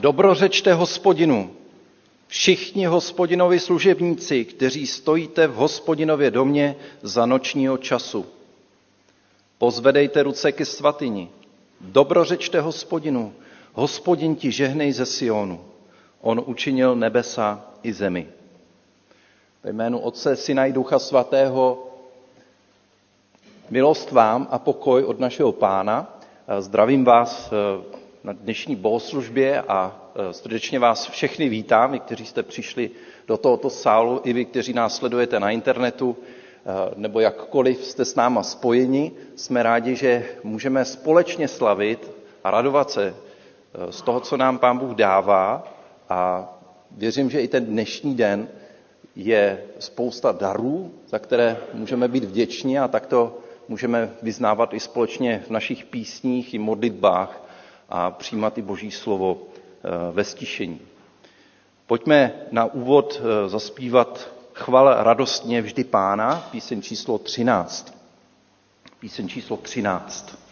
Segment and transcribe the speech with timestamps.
[0.00, 1.50] Dobrořečte hospodinu,
[2.26, 8.26] všichni hospodinovi služebníci, kteří stojíte v hospodinově domě za nočního času.
[9.58, 11.28] Pozvedejte ruce ke svatyni,
[11.80, 13.32] dobrořečte hospodinu,
[13.72, 15.60] hospodin ti žehnej ze Sionu.
[16.20, 18.28] On učinil nebesa i zemi.
[19.64, 21.86] Ve jménu Otce, Syna i Ducha Svatého
[23.70, 26.20] milost vám a pokoj od našeho Pána.
[26.58, 32.42] Zdravím vás eh, na dnešní bohoslužbě a eh, srdečně vás všechny vítám, i kteří jste
[32.42, 32.90] přišli
[33.28, 38.14] do tohoto sálu, i vy, kteří nás sledujete na internetu, eh, nebo jakkoliv jste s
[38.14, 39.12] náma spojeni.
[39.36, 42.10] Jsme rádi, že můžeme společně slavit
[42.44, 43.14] a radovat se
[43.90, 45.68] z toho, co nám Pán Bůh dává
[46.08, 46.48] a
[46.90, 48.48] věřím, že i ten dnešní den
[49.16, 55.50] je spousta darů, za které můžeme být vděční a takto můžeme vyznávat i společně v
[55.50, 57.49] našich písních i modlitbách
[57.90, 60.80] a přijímat i Boží slovo eh, ve stišení.
[61.86, 67.94] Pojďme na úvod eh, zaspívat chval radostně vždy pána, píseň číslo 13.
[69.00, 70.49] Píseň číslo 13.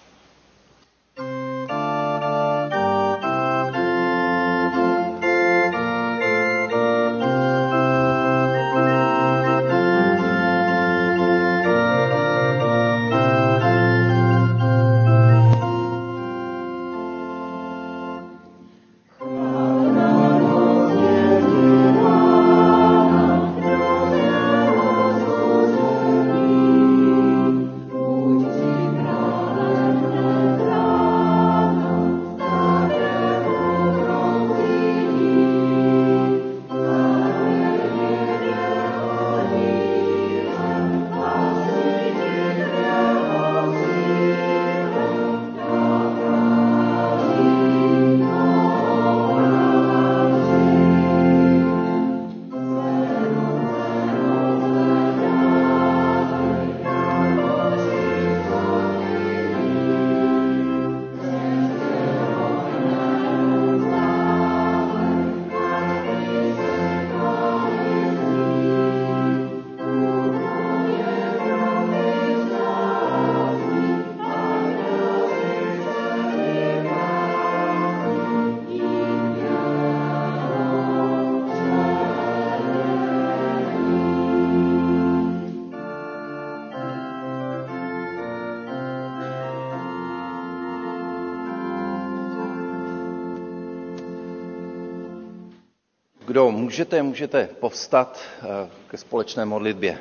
[96.69, 99.99] můžete, můžete povstat eh, ke společné modlitbě.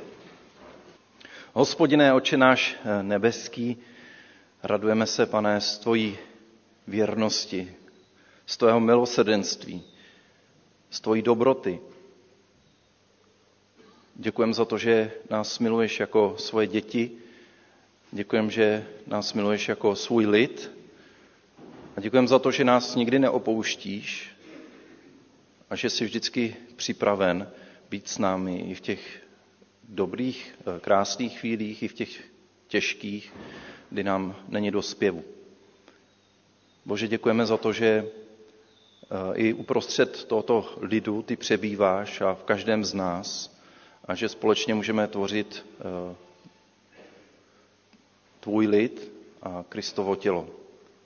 [1.53, 3.77] Hospodiné oče náš eh, nebeský,
[4.63, 6.17] radujeme se, pane, z tvojí
[6.87, 7.73] věrnosti,
[8.45, 9.83] z tvého milosrdenství,
[10.89, 11.79] z tvojí dobroty.
[14.15, 17.11] Děkujeme za to, že nás miluješ jako svoje děti,
[18.11, 20.71] děkujeme, že nás miluješ jako svůj lid
[21.97, 24.36] a děkujeme za to, že nás nikdy neopouštíš,
[25.69, 27.51] a že jsi vždycky připraven
[27.89, 29.23] být s námi i v těch
[29.89, 32.23] dobrých, eh, krásných chvílích, i v těch
[32.67, 33.33] těžkých,
[33.89, 35.23] kdy nám není do zpěvu.
[36.85, 38.07] Bože, děkujeme za to, že eh,
[39.35, 43.57] i uprostřed tohoto lidu ty přebýváš a v každém z nás
[44.05, 46.15] a že společně můžeme tvořit eh,
[48.39, 49.11] tvůj lid
[49.41, 50.47] a Kristovo tělo.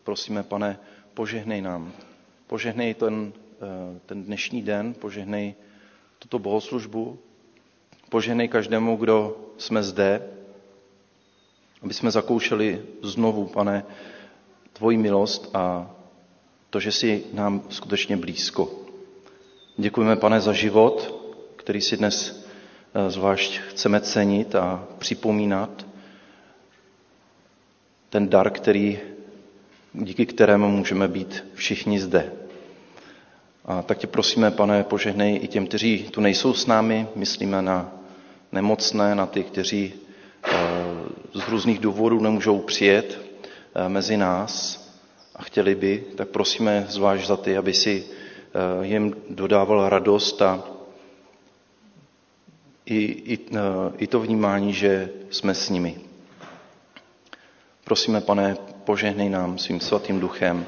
[0.04, 0.80] Prosíme, pane,
[1.14, 1.94] požehnej nám.
[2.48, 3.34] Požehnej ten
[4.06, 5.56] ten dnešní den, požehnej
[6.20, 7.18] tuto bohoslužbu,
[8.10, 10.22] požehnej každému, kdo jsme zde,
[11.82, 13.84] aby jsme zakoušeli znovu, pane,
[14.74, 15.92] tvoji milost a
[16.70, 18.72] to, že jsi nám skutečně blízko.
[19.78, 21.22] Děkujeme, pane, za život,
[21.56, 22.46] který si dnes
[22.94, 25.86] eh, zvlášť chceme cenit a připomínat.
[28.10, 29.00] Ten dar, který,
[29.94, 32.41] díky kterému můžeme být všichni zde.
[33.66, 37.08] A tak tě prosíme, pane, požehnej i těm, kteří tu nejsou s námi.
[37.16, 37.92] Myslíme na
[38.52, 39.94] nemocné, na ty, kteří
[40.44, 40.52] eh,
[41.34, 43.20] z různých důvodů nemůžou přijet
[43.76, 44.82] eh, mezi nás
[45.36, 50.64] a chtěli by, tak prosíme zvlášť za ty, aby si eh, jim dodával radost a
[52.86, 52.96] i,
[53.34, 53.40] i,
[53.98, 55.98] i to vnímání, že jsme s nimi.
[57.84, 60.66] Prosíme, pane, požehnej nám svým svatým duchem,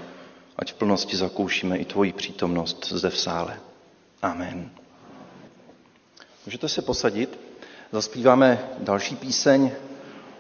[0.56, 3.60] ať v plnosti zakoušíme i tvoji přítomnost zde v sále.
[4.22, 4.70] Amen.
[6.46, 7.40] Můžete se posadit.
[7.92, 9.72] Zaspíváme další píseň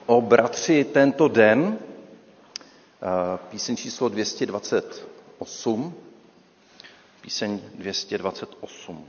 [0.05, 1.77] o bratři tento den,
[3.49, 5.93] píseň číslo 228.
[7.21, 9.05] píseň 228.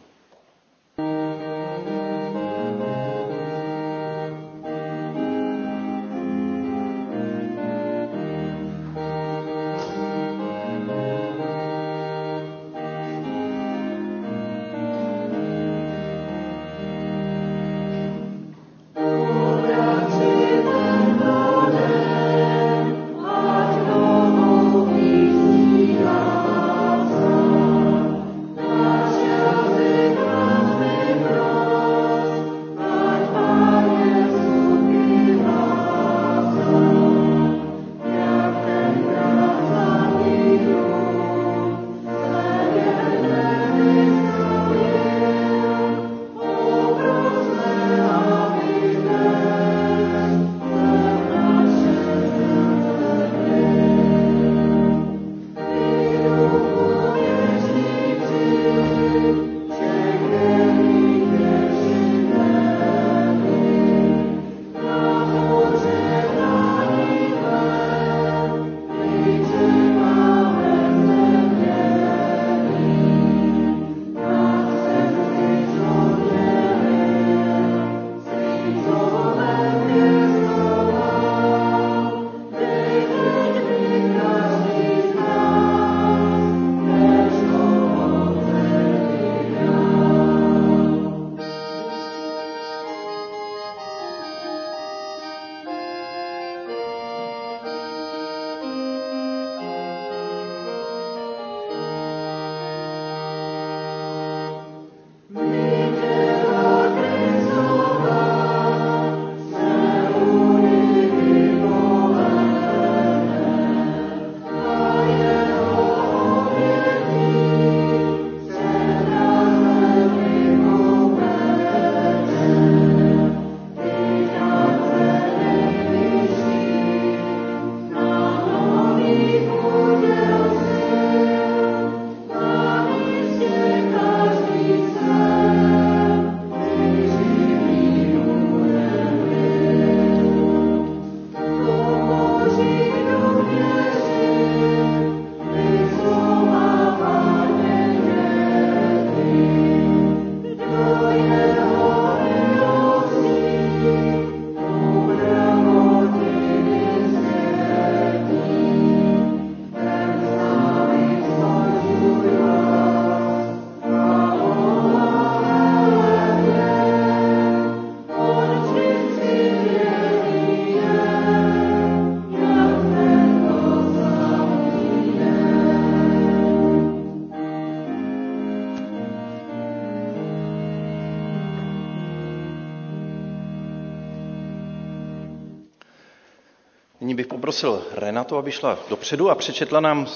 [187.55, 190.07] poprosil Renatu, aby šla dopředu a přečetla nám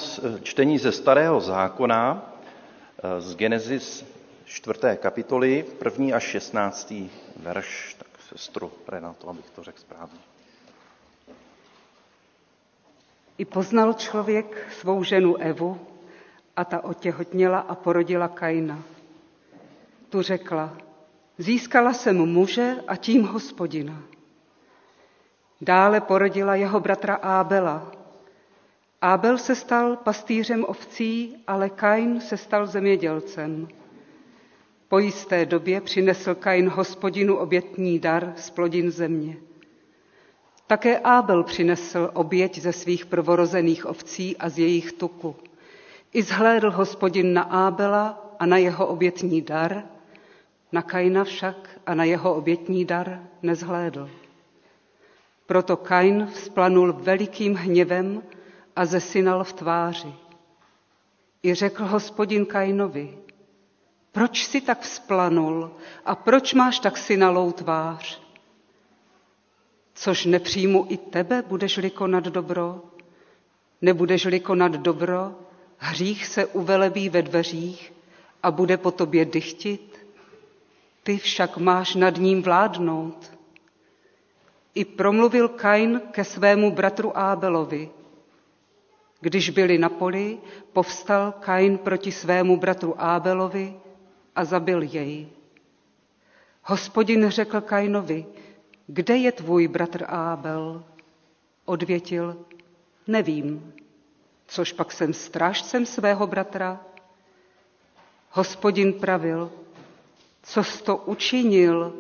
[0.43, 2.33] čtení ze Starého zákona,
[2.99, 4.05] eh, z Genesis
[4.45, 4.97] 4.
[4.97, 7.11] kapitoly, první až 16.
[7.37, 7.97] verš.
[7.99, 10.19] Tak sestru Renato, abych to řekl správně.
[13.39, 15.81] I poznal člověk svou ženu Evu
[16.57, 18.83] a ta otěhotněla a porodila Kaina.
[20.11, 20.77] Tu řekla,
[21.39, 24.03] získala jsem muže a tím hospodina.
[25.61, 27.93] Dále porodila jeho bratra Ábela.
[29.01, 33.69] Ábel se stal pastýřem ovcí, ale Kain se stal zemědělcem.
[34.89, 39.37] Po jisté době přinesl Kain hospodinu obětní dar z plodin země.
[40.67, 45.37] Také Ábel přinesl oběť ze svých prvorozených ovcí a z jejich tuku.
[46.13, 49.83] I zhlédl hospodin na Ábela a na jeho obětní dar,
[50.73, 54.11] na Kaina však a na jeho obětní dar nezhlédl.
[55.49, 58.23] Proto Kain vzplanul velikým hněvem
[58.77, 60.15] a zesynal v tváři.
[61.43, 63.19] I řekl hospodin Kainovi,
[64.13, 65.71] proč si tak vzplanul
[66.05, 68.23] a proč máš tak synalou tvář?
[69.95, 72.83] Což nepřijmu i tebe, budeš-li konat dobro?
[73.83, 75.35] Nebudeš-li konat dobro,
[75.79, 77.93] hřích se uvelebí ve dveřích
[78.43, 80.07] a bude po tobě dychtit?
[81.03, 83.38] Ty však máš nad ním vládnout.
[84.75, 87.91] I promluvil Kain ke svému bratru Ábelovi.
[89.21, 90.39] Když byli na poli,
[90.73, 93.75] povstal Kain proti svému bratru Ábelovi
[94.37, 95.29] a zabil jej.
[96.63, 98.27] Hospodin řekl Kainovi,
[98.87, 100.85] kde je tvůj bratr Ábel?
[101.65, 102.37] Odvětil,
[103.07, 103.73] nevím,
[104.47, 106.81] což pak jsem strážcem svého bratra.
[108.31, 109.53] Hospodin pravil,
[110.43, 111.95] co jsi to učinil,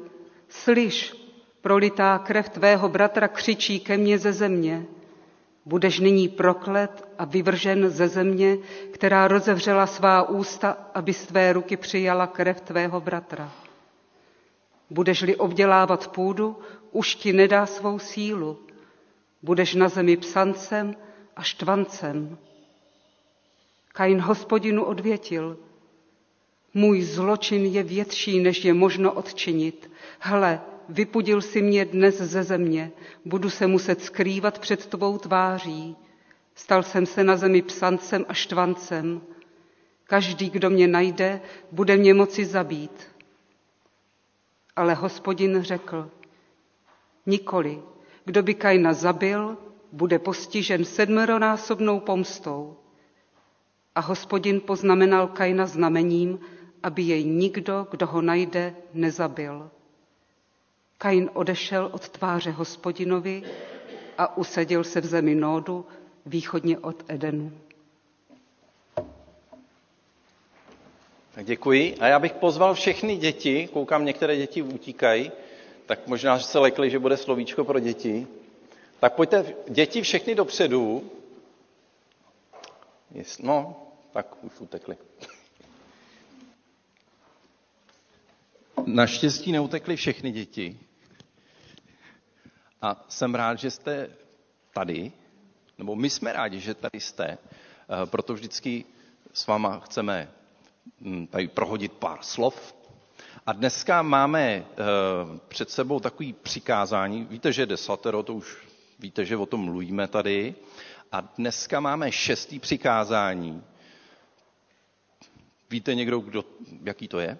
[0.48, 1.14] slyš,
[1.60, 4.86] prolitá krev tvého bratra křičí ke mně ze země.
[5.64, 8.58] Budeš nyní proklet a vyvržen ze země,
[8.90, 13.52] která rozevřela svá ústa, aby z tvé ruky přijala krev tvého bratra.
[14.90, 16.56] Budeš-li obdělávat půdu,
[16.92, 18.58] už ti nedá svou sílu.
[19.42, 20.94] Budeš na zemi psancem
[21.36, 22.38] a štvancem.
[23.92, 25.58] Kain hospodinu odvětil,
[26.74, 29.90] můj zločin je větší, než je možno odčinit.
[30.18, 32.92] Hle, vypudil si mě dnes ze země,
[33.24, 35.96] budu se muset skrývat před tvou tváří.
[36.54, 39.20] Stal jsem se na zemi psancem a štvancem.
[40.04, 41.40] Každý, kdo mě najde,
[41.72, 43.08] bude mě moci zabít.
[44.76, 46.10] Ale hospodin řekl,
[47.26, 47.82] nikoli,
[48.24, 49.56] kdo by Kaina zabil,
[49.92, 52.76] bude postižen sedmeronásobnou pomstou.
[53.94, 56.38] A hospodin poznamenal Kaina znamením,
[56.82, 59.70] aby jej nikdo, kdo ho najde, nezabil.
[60.98, 63.42] Kain odešel od tváře hospodinovi
[64.18, 65.86] a usadil se v zemi Nódu
[66.26, 67.52] východně od Edenu.
[71.34, 71.96] Tak děkuji.
[72.00, 75.32] A já bych pozval všechny děti, koukám, některé děti utíkají,
[75.86, 78.26] tak možná, že se lekli, že bude slovíčko pro děti.
[79.00, 81.10] Tak pojďte, děti, všechny dopředu.
[83.42, 83.76] No,
[84.12, 84.96] tak už utekli.
[88.86, 90.78] Naštěstí neutekly všechny děti.
[92.82, 94.10] A jsem rád, že jste
[94.74, 95.12] tady,
[95.78, 97.38] nebo my jsme rádi, že tady jste, eh,
[98.06, 98.84] proto vždycky
[99.32, 100.30] s váma chceme
[101.00, 102.74] hm, tady prohodit pár slov.
[103.46, 104.64] A dneska máme eh,
[105.48, 107.24] před sebou takový přikázání.
[107.24, 108.56] Víte, že desatero, to už
[108.98, 110.54] víte, že o tom mluvíme tady.
[111.12, 113.64] A dneska máme šestý přikázání.
[115.70, 116.44] Víte někdo, kdo,
[116.84, 117.38] jaký to je?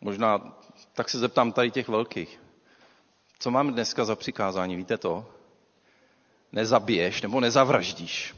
[0.00, 0.56] Možná
[0.92, 2.40] tak se zeptám tady těch velkých.
[3.38, 5.26] Co máme dneska za přikázání, víte to?
[6.52, 8.34] Nezabiješ nebo nezavraždíš.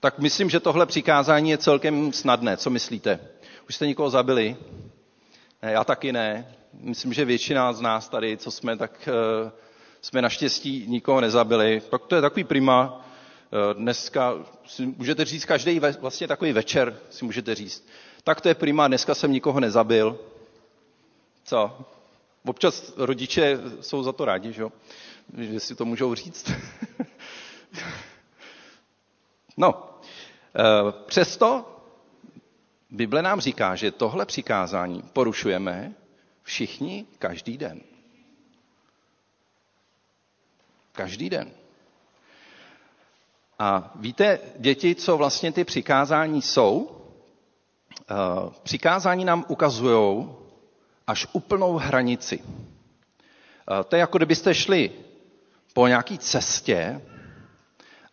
[0.00, 2.56] Tak myslím, že tohle přikázání je celkem snadné.
[2.56, 3.20] Co myslíte?
[3.68, 4.56] Už jste někoho zabili?
[5.62, 6.54] Ne, já taky ne.
[6.72, 9.08] Myslím, že většina z nás tady, co jsme, tak
[9.44, 9.50] uh,
[10.00, 11.82] jsme naštěstí nikoho nezabili.
[11.90, 13.06] Tak to je takový prima.
[13.52, 14.34] Uh, dneska
[14.66, 17.88] si můžete říct, každý vlastně takový večer si můžete říct.
[18.24, 20.18] Tak to je prima, dneska jsem nikoho nezabil.
[21.44, 21.78] Co?
[22.46, 24.64] Občas rodiče jsou za to rádi, že,
[25.38, 26.50] že si to můžou říct.
[29.56, 29.98] no,
[30.56, 31.64] eh, přesto
[32.90, 35.94] Bible nám říká, že tohle přikázání porušujeme
[36.42, 37.80] všichni každý den.
[40.92, 41.50] Každý den.
[43.58, 46.98] A víte, děti, co vlastně ty přikázání jsou?
[48.10, 48.14] Eh,
[48.62, 50.28] přikázání nám ukazují,
[51.06, 52.42] až úplnou hranici.
[53.80, 54.90] Eh, to je jako kdybyste šli
[55.74, 57.00] po nějaké cestě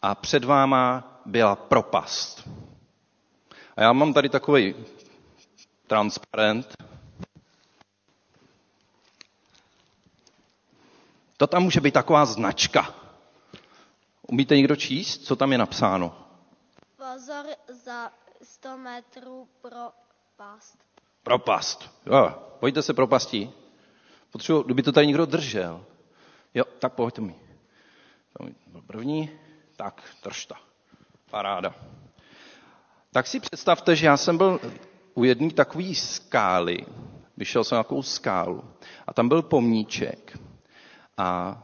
[0.02, 2.50] a před váma byla propast.
[3.78, 4.76] A já mám tady takový
[5.88, 6.76] transparent.
[11.38, 12.94] To tam může být taková značka.
[14.28, 16.26] Umíte někdo číst, co tam je napsáno?
[16.98, 17.46] Pozor
[17.84, 18.12] za
[18.44, 20.78] 100 metrů propast.
[21.30, 21.90] Propast.
[22.06, 23.52] Jo, pojďte se propastí.
[24.32, 25.86] Potřebuji, kdyby to tady někdo držel.
[26.54, 27.36] Jo, tak pojďte mi.
[28.68, 29.30] Byl první.
[29.76, 30.56] Tak, to.
[31.32, 31.76] Paráda.
[33.12, 34.60] Tak si představte, že já jsem byl
[35.14, 36.78] u jedné takové skály.
[37.38, 38.64] Vyšel jsem na takovou skálu.
[39.08, 40.38] A tam byl pomníček.
[41.18, 41.58] A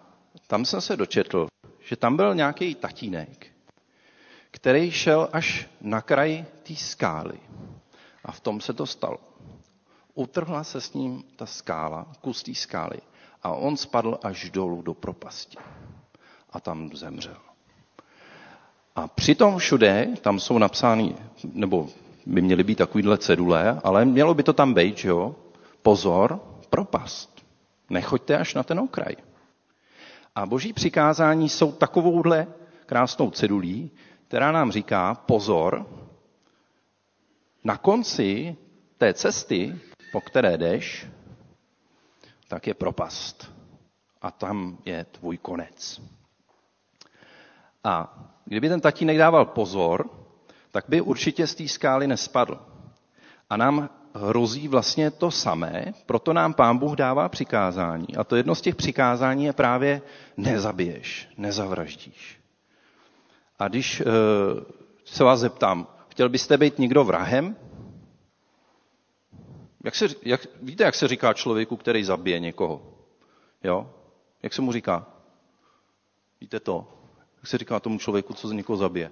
[0.47, 1.47] tam jsem se dočetl,
[1.79, 3.47] že tam byl nějaký tatínek,
[4.51, 7.39] který šel až na kraj té skály.
[8.25, 9.35] A v tom se to stalo
[10.15, 12.97] utrhla se s ním ta skála, kus té skály
[13.43, 15.57] a on spadl až dolů do propasti
[16.49, 17.37] a tam zemřel.
[18.95, 21.15] A přitom všude, tam jsou napsány,
[21.53, 21.89] nebo
[22.25, 25.35] by měly být takovýhle cedule, ale mělo by to tam být, že jo?
[25.81, 27.45] Pozor, propast.
[27.89, 29.15] Nechoďte až na ten okraj.
[30.35, 32.47] A boží přikázání jsou takovouhle
[32.85, 33.91] krásnou cedulí,
[34.27, 35.85] která nám říká, pozor,
[37.63, 38.55] na konci
[38.97, 39.75] té cesty
[40.15, 41.07] po které jdeš,
[42.47, 43.51] tak je propast.
[44.21, 46.01] A tam je tvůj konec.
[47.83, 50.09] A kdyby ten tatínek dával pozor,
[50.71, 52.59] tak by určitě z té skály nespadl.
[53.49, 58.15] A nám hrozí vlastně to samé, proto nám pán Bůh dává přikázání.
[58.15, 60.01] A to jedno z těch přikázání je právě
[60.37, 62.39] nezabiješ, nezavraždíš.
[63.59, 64.05] A když e,
[65.05, 67.55] se vás zeptám, Chtěl byste být někdo vrahem?
[69.85, 72.93] Jak se, jak, víte, jak se říká člověku, který zabije někoho?
[73.63, 73.93] Jo?
[74.43, 75.07] Jak se mu říká?
[76.41, 76.87] Víte to?
[77.37, 79.11] Jak se říká tomu člověku, co někoho zabije?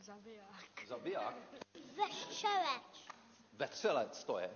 [0.00, 0.88] Zabiják.
[0.88, 1.34] Zabiják?
[1.96, 3.08] Vešelec.
[3.52, 4.50] Vetřelec to je.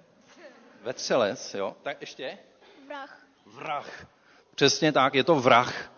[0.83, 1.77] Vetřelec, jo?
[1.83, 2.39] Tak ještě?
[2.87, 3.27] Vrah.
[3.47, 4.07] Vrah.
[4.55, 5.93] Přesně tak, je to vrah.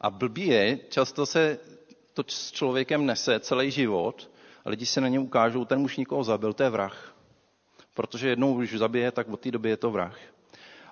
[0.00, 1.58] A blbý je, často se
[2.14, 4.30] to s člověkem nese celý život
[4.64, 7.19] a lidi se na ně ukážou, ten už nikoho zabil, to je vrah.
[8.00, 10.18] Protože jednou už zabije, tak od té doby je to vrah.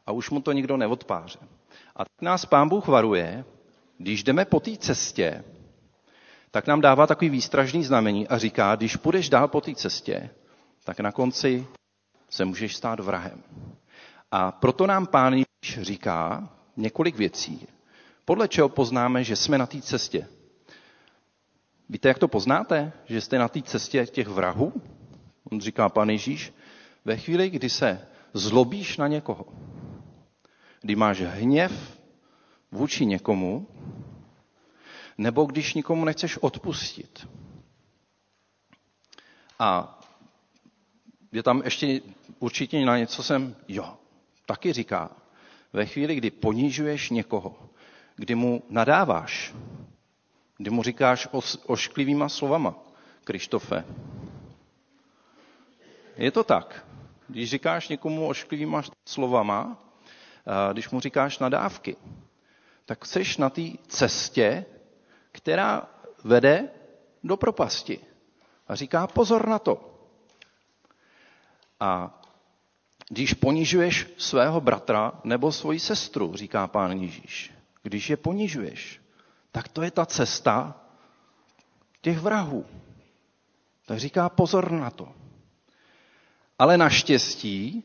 [0.06, 1.38] A už mu to nikdo neodpáře.
[1.96, 3.44] A tak nás pán Bůh varuje,
[3.98, 5.44] když jdeme po té cestě,
[6.50, 10.30] tak nám dává takový výstražný znamení a říká, když půjdeš dál po té cestě,
[10.84, 11.66] tak na konci
[12.30, 13.42] se můžeš stát vrahem.
[14.30, 17.68] A proto nám pán Ježíš říká několik věcí,
[18.24, 20.28] podle čeho poznáme, že jsme na té cestě.
[21.88, 24.72] Víte, jak to poznáte, že jste na té cestě těch vrahů?
[25.52, 26.52] On říká pan Ježíš,
[27.04, 29.46] ve chvíli, kdy se zlobíš na někoho,
[30.80, 32.00] kdy máš hněv
[32.72, 33.66] vůči někomu,
[35.18, 37.28] nebo když nikomu nechceš odpustit.
[39.58, 39.98] A
[41.32, 42.00] je tam ještě
[42.38, 43.96] určitě na něco jsem, jo,
[44.46, 45.10] taky říká,
[45.72, 47.70] ve chvíli, kdy ponížuješ někoho,
[48.16, 49.54] kdy mu nadáváš,
[50.56, 51.28] kdy mu říkáš
[51.66, 52.74] ošklivýma slovama,
[53.24, 53.84] Krištofe.
[56.16, 56.88] Je to tak.
[57.28, 59.85] Když říkáš někomu ošklivýma slovama,
[60.73, 61.97] když mu říkáš nadávky,
[62.87, 64.64] tak jsi na té cestě,
[65.32, 65.88] která
[66.25, 66.68] vede
[67.25, 68.00] do propasti.
[68.68, 69.94] A říká pozor na to.
[71.80, 72.20] A
[73.08, 79.00] když ponižuješ svého bratra nebo svoji sestru, říká pán Ježíš, když je ponižuješ,
[79.52, 80.80] tak to je ta cesta
[82.00, 82.66] těch vrahů.
[83.87, 85.08] Tak říká pozor na to.
[86.59, 87.85] Ale naštěstí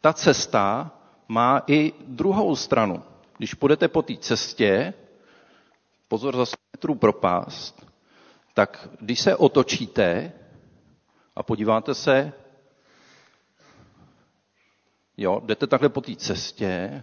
[0.00, 0.90] ta cesta
[1.28, 3.02] má i druhou stranu.
[3.38, 4.94] Když půjdete po té cestě,
[6.08, 6.44] pozor za
[6.76, 7.86] metrů propást,
[8.54, 10.32] tak když se otočíte
[11.36, 12.32] a podíváte se,
[15.16, 17.02] jo, jdete takhle po té cestě,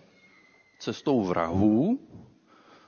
[0.79, 1.99] cestou vrahů,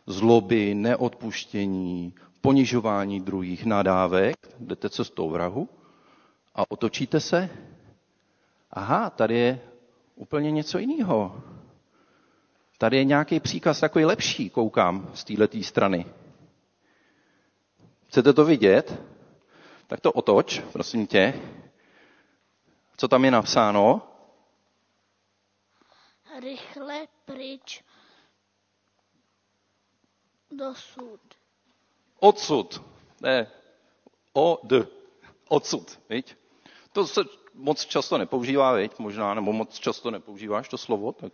[0.07, 5.69] zloby, neodpuštění, ponižování druhých, nadávek, jdete cestou vrahu
[6.55, 7.49] a otočíte se.
[8.75, 9.61] Aha, tady je
[10.15, 11.43] úplně něco jiného.
[12.77, 16.05] Tady je nějaký příkaz takový lepší, koukám z této strany.
[18.07, 19.01] Chcete to vidět?
[19.87, 21.33] Tak to otoč, prosím tě.
[22.97, 24.01] Co tam je napsáno?
[26.41, 27.83] Rychle pryč
[30.51, 31.19] dosud.
[32.19, 32.81] Odsud.
[33.21, 33.47] Ne,
[34.33, 34.87] o, d.
[35.49, 36.35] Odsud, viď?
[36.91, 37.21] To se
[37.53, 38.99] moc často nepoužívá, viď?
[38.99, 41.33] Možná, nebo moc často nepoužíváš to slovo, tak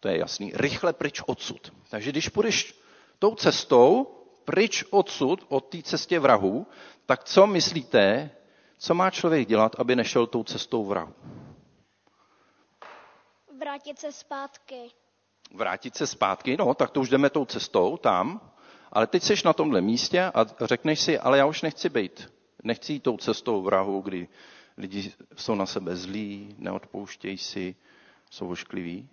[0.00, 0.52] to je jasný.
[0.54, 1.72] Rychle pryč odsud.
[1.90, 2.74] Takže když půjdeš
[3.18, 4.06] tou cestou,
[4.44, 6.66] pryč odsud, od té cestě vrahů,
[7.06, 8.30] tak co myslíte,
[8.78, 11.14] co má člověk dělat, aby nešel tou cestou vrahu?
[13.58, 14.90] Vrátit se zpátky.
[15.54, 18.40] Vrátit se zpátky, no, tak to už jdeme tou cestou tam,
[18.92, 22.32] ale teď jsi na tomhle místě a řekneš si, ale já už nechci být.
[22.62, 24.28] Nechci jít tou cestou vrahu, kdy
[24.78, 27.76] lidi jsou na sebe zlí, neodpouštějí si,
[28.30, 29.08] jsou oškliví.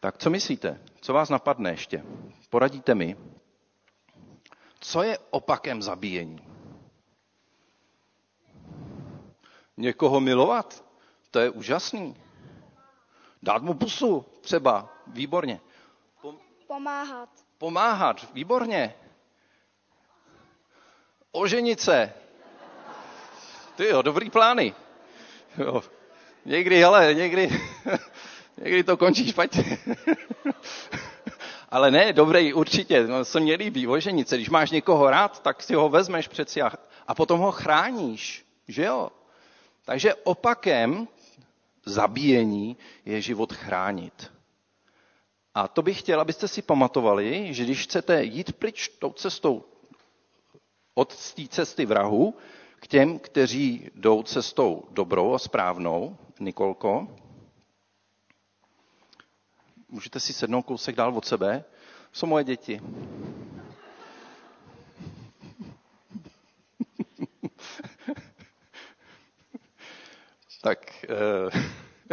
[0.00, 0.80] Tak co myslíte?
[1.00, 2.04] Co vás napadne ještě?
[2.50, 3.16] Poradíte mi.
[4.80, 6.40] Co je opakem zabíjení?
[9.76, 10.84] Někoho milovat?
[11.30, 12.16] To je úžasný.
[13.42, 14.96] Dát mu pusu třeba.
[15.06, 15.60] Výborně.
[16.66, 17.28] Pomáhat.
[17.58, 18.32] Pomáhat.
[18.34, 18.94] Výborně.
[21.32, 22.14] Oženit se.
[23.80, 24.74] Ty jo, dobrý plány.
[25.58, 25.82] Jo.
[26.44, 27.60] Někdy, ale někdy,
[28.56, 29.78] někdy to končí špatně.
[31.68, 34.36] Ale ne, dobrý, určitě, no, se mně líbí, oženice.
[34.36, 36.72] Když máš někoho rád, tak si ho vezmeš přeci a,
[37.06, 39.10] a potom ho chráníš, že jo?
[39.84, 41.08] Takže opakem
[41.84, 44.32] zabíjení je život chránit.
[45.54, 49.64] A to bych chtěl, abyste si pamatovali, že když chcete jít pryč tou cestou
[50.94, 52.34] od té cesty vrahu
[52.80, 57.08] k těm, kteří jdou cestou dobrou a správnou, Nikolko,
[59.88, 61.64] můžete si sednout kousek dál od sebe,
[62.12, 62.80] jsou moje děti.
[70.62, 71.08] tak eh,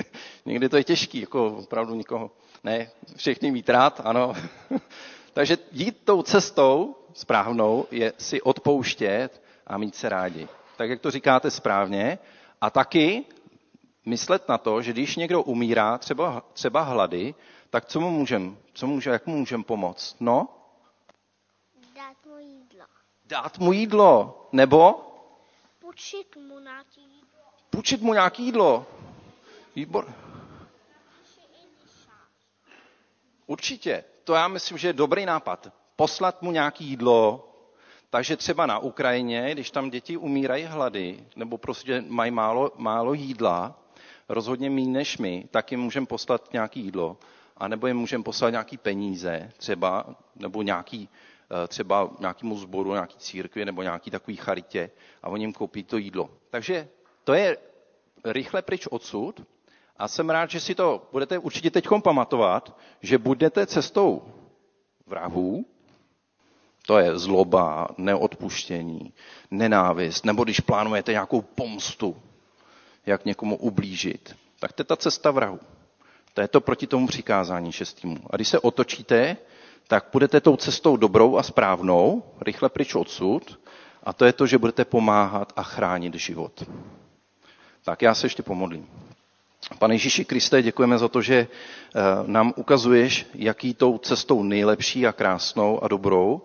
[0.45, 2.31] někdy to je těžký, jako opravdu nikoho,
[2.63, 4.33] ne, všechny mít rád, ano.
[5.33, 10.47] Takže jít tou cestou správnou je si odpouštět a mít se rádi.
[10.77, 12.19] Tak, jak to říkáte správně.
[12.61, 13.25] A taky
[14.05, 17.35] myslet na to, že když někdo umírá, třeba, třeba hlady,
[17.69, 20.15] tak co mu můžem, co může, jak mu můžem pomoct?
[20.19, 20.47] No?
[21.95, 22.85] Dát mu jídlo.
[23.25, 24.47] Dát mu jídlo.
[24.51, 25.03] Nebo?
[25.79, 27.39] Půjčit mu nějaký jídlo.
[27.69, 28.85] Půjčit mu nějaký jídlo.
[29.75, 30.13] Výbor.
[33.45, 34.03] Určitě.
[34.23, 35.67] To já myslím, že je dobrý nápad.
[35.95, 37.46] Poslat mu nějaký jídlo,
[38.09, 43.79] takže třeba na Ukrajině, když tam děti umírají hlady, nebo prostě mají málo, málo jídla,
[44.29, 47.17] rozhodně méně než my, tak jim můžeme poslat nějaký jídlo,
[47.57, 51.09] a nebo jim můžeme poslat nějaký peníze třeba, nebo nějaký,
[51.63, 54.91] eh, třeba nějakému sboru, nějaký církvi, nebo nějaký takový charitě
[55.23, 56.29] a oni jim koupí to jídlo.
[56.49, 56.87] Takže
[57.23, 57.57] to je
[58.25, 59.41] rychle pryč odsud
[59.97, 64.33] a jsem rád, že si to budete určitě teď pamatovat, že budete cestou
[65.05, 65.65] vrahů,
[66.87, 69.13] to je zloba, neodpuštění,
[69.51, 72.15] nenávist, nebo když plánujete nějakou pomstu,
[73.05, 75.59] jak někomu ublížit, tak to je ta cesta vrahu.
[76.33, 78.17] To je to proti tomu přikázání šestýmu.
[78.29, 79.37] A když se otočíte,
[79.87, 83.59] tak budete tou cestou dobrou a správnou, rychle pryč odsud,
[84.03, 86.63] a to je to, že budete pomáhat a chránit život.
[87.83, 88.87] Tak já se ještě pomodlím.
[89.79, 95.11] Pane Ježíši Kriste, děkujeme za to, že eh, nám ukazuješ, jaký tou cestou nejlepší a
[95.11, 96.41] krásnou a dobrou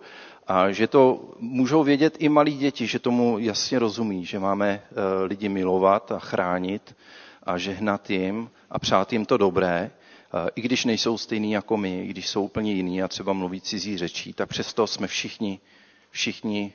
[0.47, 5.23] a že to můžou vědět i malí děti, že tomu jasně rozumí, že máme eh,
[5.23, 6.95] lidi milovat a chránit
[7.43, 12.03] a žehnat jim a přát jim to dobré, eh, i když nejsou stejní jako my,
[12.03, 15.59] i když jsou úplně jiní a třeba mluví cizí řečí, tak přesto jsme všichni,
[16.09, 16.73] všichni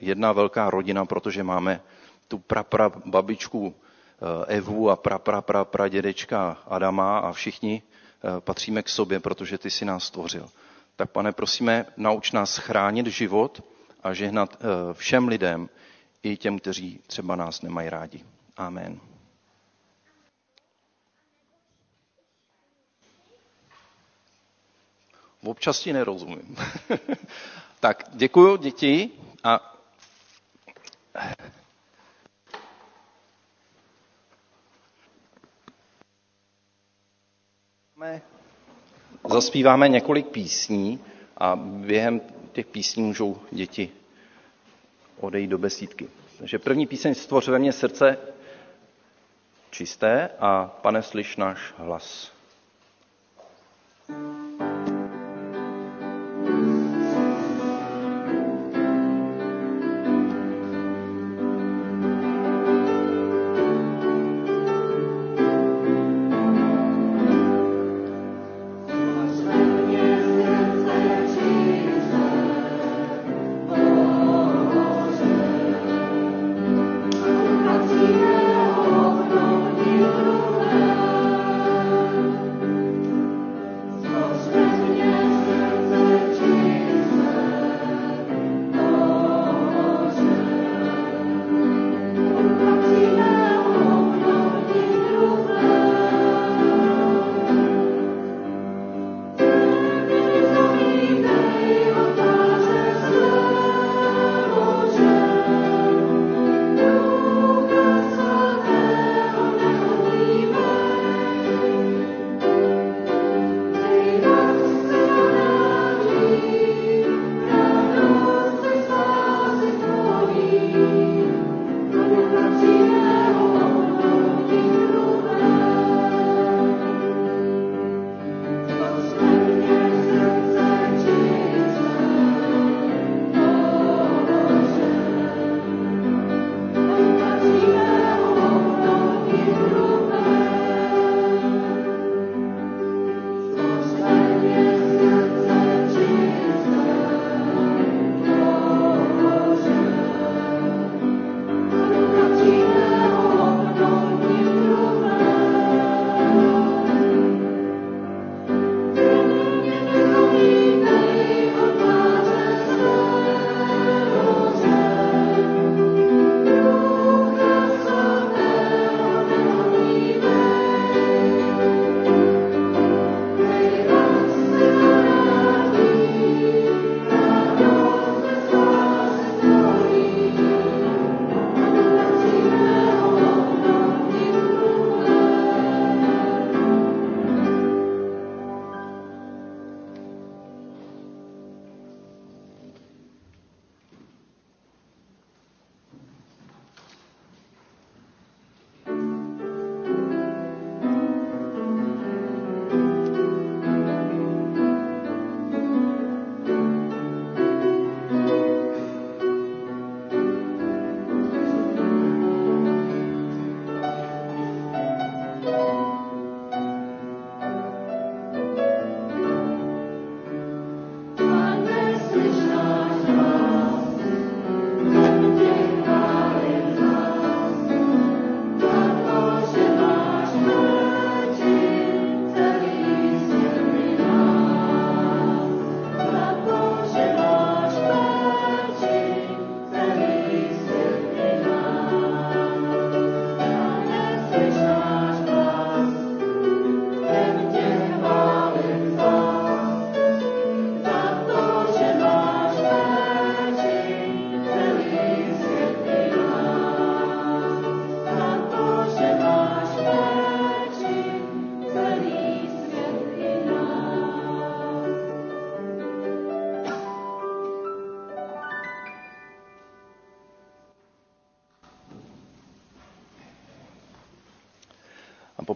[0.00, 1.80] jedna velká rodina, protože máme
[2.28, 3.74] tu prapra babičku
[4.22, 9.20] Eh, Evu a pra, pra, pra, pra dědečka Adama a všichni eh, patříme k sobě,
[9.20, 10.48] protože ty si nás stvořil.
[10.96, 13.64] Tak pane, prosíme, nauč nás chránit život
[14.02, 15.68] a žehnat eh, všem lidem,
[16.22, 18.24] i těm, kteří třeba nás nemají rádi.
[18.56, 19.00] Amen.
[25.44, 26.56] Občas ti nerozumím.
[27.80, 29.10] tak děkuji děti
[29.44, 29.72] a
[39.30, 41.00] Zaspíváme několik písní
[41.36, 42.20] a během
[42.52, 43.90] těch písní můžou děti
[45.20, 46.08] odejít do besídky.
[46.38, 48.18] Takže první píseň Stvoř ve mně srdce
[49.70, 52.31] čisté a pane, slyš náš hlas.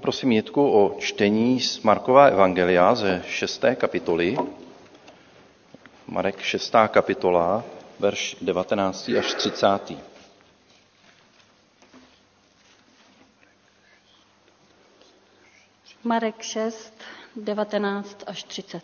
[0.06, 3.64] Poprosím Jitku o čtení z Markova Evangelia ze 6.
[3.74, 4.38] kapitoly.
[6.06, 6.74] Marek 6.
[6.88, 7.64] kapitola,
[7.98, 9.08] verš 19.
[9.18, 9.92] až 30.
[16.04, 16.94] Marek 6,
[17.36, 18.82] 19 až 30.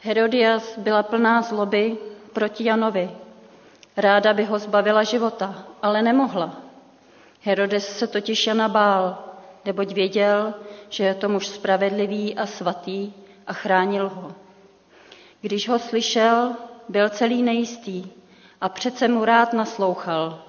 [0.00, 1.96] Herodias byla plná zloby
[2.32, 3.10] proti Janovi.
[3.96, 6.56] Ráda by ho zbavila života, ale nemohla.
[7.40, 9.29] Herodes se totiž Jana bál,
[9.64, 10.54] neboť věděl,
[10.88, 13.12] že je to muž spravedlivý a svatý
[13.46, 14.32] a chránil ho.
[15.40, 16.52] Když ho slyšel,
[16.88, 18.06] byl celý nejistý
[18.60, 20.42] a přece mu rád naslouchal.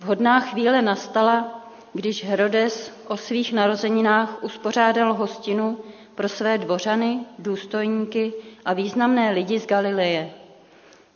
[0.00, 5.78] Vhodná chvíle nastala, když Herodes o svých narozeninách uspořádal hostinu
[6.14, 8.32] pro své dvořany, důstojníky
[8.64, 10.30] a významné lidi z Galileje.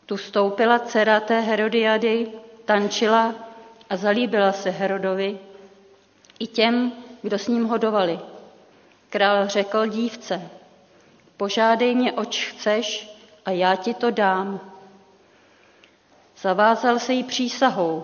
[0.05, 2.27] Tu vstoupila dcera té Herodiady,
[2.65, 3.35] tančila
[3.89, 5.39] a zalíbila se Herodovi
[6.39, 8.19] i těm, kdo s ním hodovali.
[9.09, 10.49] Král řekl dívce,
[11.37, 14.59] požádej mě, oč chceš, a já ti to dám.
[16.37, 18.03] Zavázal se jí přísahou,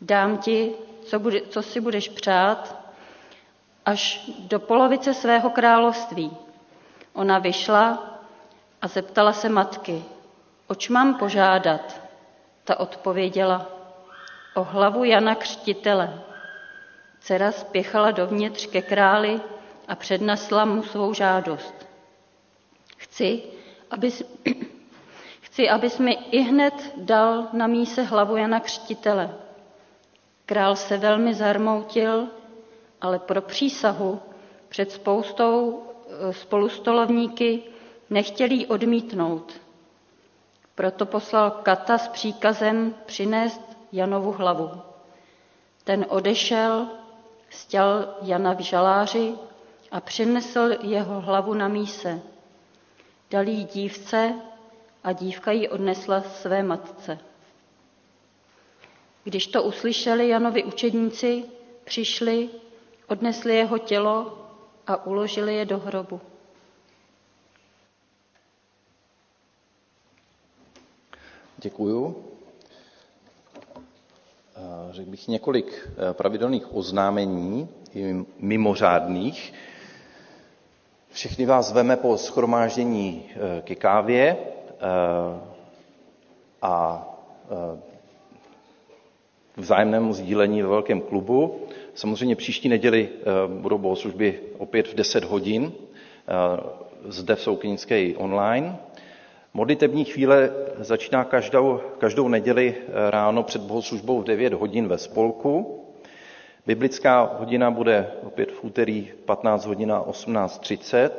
[0.00, 0.72] dám ti,
[1.04, 2.76] co, bude, co si budeš přát,
[3.86, 6.36] až do polovice svého království.
[7.12, 8.18] Ona vyšla
[8.82, 10.04] a zeptala se matky,
[10.66, 12.00] oč mám požádat?
[12.64, 13.66] Ta odpověděla,
[14.54, 16.22] o hlavu Jana Křtitele.
[17.22, 19.40] Dcera spěchala dovnitř ke králi
[19.88, 21.74] a přednesla mu svou žádost.
[22.96, 23.42] Chci,
[23.90, 24.22] abys,
[25.40, 29.34] chci, abys mi i hned dal na míse hlavu Jana Křtitele.
[30.46, 32.28] Král se velmi zarmoutil,
[33.00, 34.20] ale pro přísahu
[34.68, 35.82] před spoustou
[36.28, 37.62] e, spolustolovníky
[38.10, 39.52] nechtěl odmítnout.
[40.74, 43.60] Proto poslal Kata s příkazem přinést
[43.92, 44.70] Janovu hlavu.
[45.84, 46.88] Ten odešel,
[47.52, 49.34] stěl Jana v žaláři
[49.90, 52.20] a přinesl jeho hlavu na míse.
[53.30, 54.34] Dal jí dívce
[55.04, 57.18] a dívka ji odnesla své matce.
[59.24, 61.44] Když to uslyšeli Janovi učedníci,
[61.84, 62.50] přišli,
[63.08, 64.38] odnesli jeho tělo
[64.86, 66.20] a uložili je do hrobu.
[71.58, 72.31] Děkuju.
[74.90, 79.52] Řekl bych několik eh, pravidelných oznámení, i mimořádných.
[81.12, 85.50] Všechny vás veme po schromáždění eh, ke kávě eh,
[86.62, 87.08] a
[89.56, 91.60] vzájemnému sdílení ve velkém klubu.
[91.94, 93.08] Samozřejmě příští neděli
[93.46, 95.72] budou bohoslužby opět v 10 hodin
[97.04, 98.76] zde v Soukynické online.
[99.54, 102.74] Modlitební chvíle začíná každou, každou neděli
[103.10, 105.84] ráno před bohoslužbou v 9 hodin ve spolku.
[106.66, 111.10] Biblická hodina bude opět v úterý 15 hodin a 18.30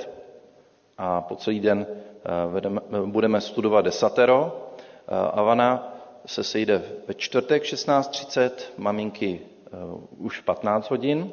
[0.97, 4.69] a po celý den eh, vedeme, budeme studovat desatero.
[4.77, 9.69] Eh, Avana se sejde ve čtvrtek 16.30, maminky eh,
[10.17, 11.31] už 15 hodin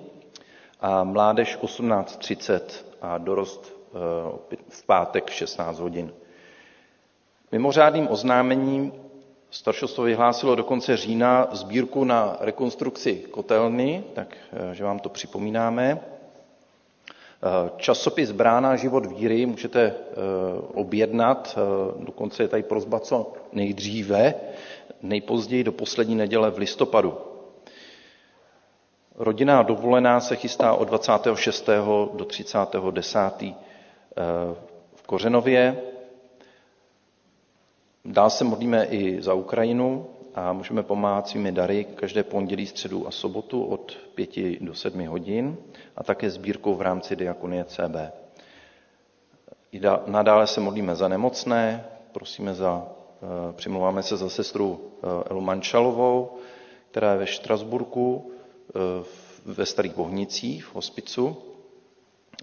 [0.81, 2.61] a mládež 18.30
[3.03, 3.81] a dorost
[4.69, 6.13] v pátek 16 hodin.
[7.53, 8.93] Mimořádným oznámením
[9.51, 16.01] staršostvo vyhlásilo do konce října sbírku na rekonstrukci kotelny, takže vám to připomínáme.
[17.77, 19.95] Časopis Brána život víry můžete eh,
[20.75, 24.35] objednat, eh, dokonce je tady prozba co nejdříve,
[25.03, 27.19] nejpozději do poslední neděle v listopadu.
[29.15, 31.69] Rodinná dovolená se chystá od 26.
[32.15, 32.59] do 30.
[32.91, 33.19] 10.
[33.43, 33.55] Eh,
[34.95, 35.83] v Kořenově.
[38.05, 43.11] Dál se modlíme i za Ukrajinu a můžeme pomáhat svými dary každé pondělí, středu a
[43.11, 45.57] sobotu od 5 do 7 hodin
[45.97, 47.97] a také sbírkou v rámci Diakonie CB.
[49.73, 52.89] I nadále se modlíme za nemocné, prosíme za,
[53.23, 56.39] eh, přimlouváme se za sestru eh, Elu Mančalovou,
[56.91, 58.33] která je ve Štrasburku,
[58.69, 59.05] eh,
[59.45, 61.37] ve Starých Bohnicích, v hospicu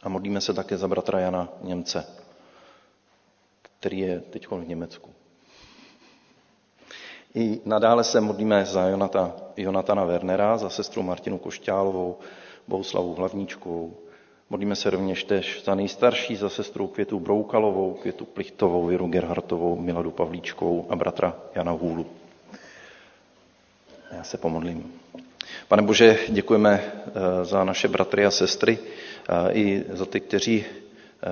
[0.04, 2.06] a modlíme se také za bratra Jana Němce,
[3.62, 5.10] který je teď v Německu.
[7.38, 12.18] I nadále se modlíme za Jonata, Jonatana Wernera, za sestru Martinu Košťálovou,
[12.68, 13.94] Bohuslavu Hlavníčkovou.
[14.50, 20.12] Modlíme se rovněž tež za nejstarší, za sestru Květu Broukalovou, Květu Plichtovou, Věru Gerhartovou, Miladu
[20.12, 22.06] Pavlíčkovou a bratra Jana Hůlu.
[24.12, 24.94] Já se pomodlím.
[25.68, 28.78] Pane Bože, děkujeme eh, za naše bratry a sestry
[29.30, 31.28] eh, i za ty, kteří eh,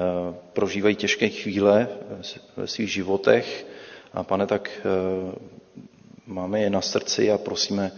[0.53, 1.87] prožívají těžké chvíle
[2.57, 3.67] ve svých životech.
[4.13, 4.69] A pane, tak
[6.27, 7.91] máme je na srdci a prosíme,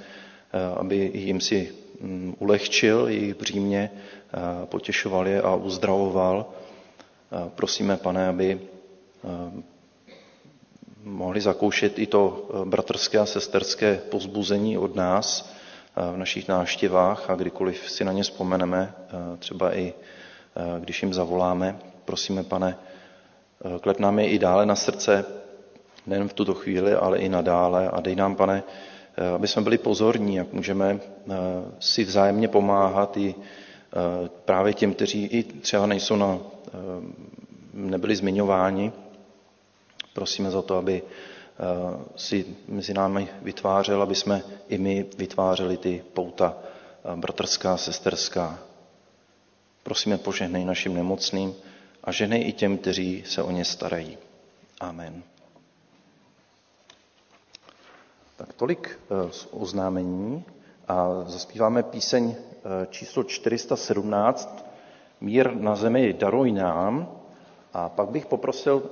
[0.78, 3.92] aby jim si mm, ulehčil jejich břímě,
[4.66, 6.46] potěšoval je a uzdravoval.
[7.56, 8.60] Prosíme, pane, aby
[11.04, 15.54] mohli zakoušet i to bratrské a sesterské pozbuzení od nás
[16.14, 18.94] v našich návštěvách a kdykoliv si na ně vzpomeneme,
[19.40, 19.94] třeba i
[20.80, 21.80] když jim zavoláme.
[22.06, 22.78] Prosíme, pane,
[23.82, 25.26] klep nám je i dále na srdce,
[26.08, 28.64] nejen v tuto chvíli, ale i nadále a dej nám, pane,
[29.36, 31.00] aby jsme byli pozorní, jak můžeme
[31.80, 33.36] si vzájemně pomáhat i
[34.46, 36.40] právě těm, kteří i třeba nejsou na,
[37.74, 38.92] nebyli zmiňováni.
[40.14, 41.02] Prosíme za to, aby
[42.16, 46.58] si mezi námi vytvářel, aby jsme i my vytvářeli ty pouta
[47.16, 48.60] bratrská, sesterská.
[49.84, 51.56] Prosíme, požehnej našim nemocným
[52.04, 54.18] a žehnej i těm, kteří se o ně starají.
[54.80, 55.24] Amen.
[58.38, 59.00] Tak tolik
[59.32, 60.46] z oznámení
[60.88, 62.36] a zaspíváme píseň
[62.90, 64.66] číslo 417
[65.22, 67.10] Mír na zemi daruj nám.
[67.74, 68.84] A pak bych poprosil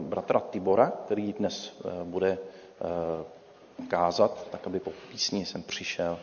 [0.00, 2.38] bratra Tibora, který dnes bude
[3.88, 6.18] kázat, tak aby po písni jsem přišel.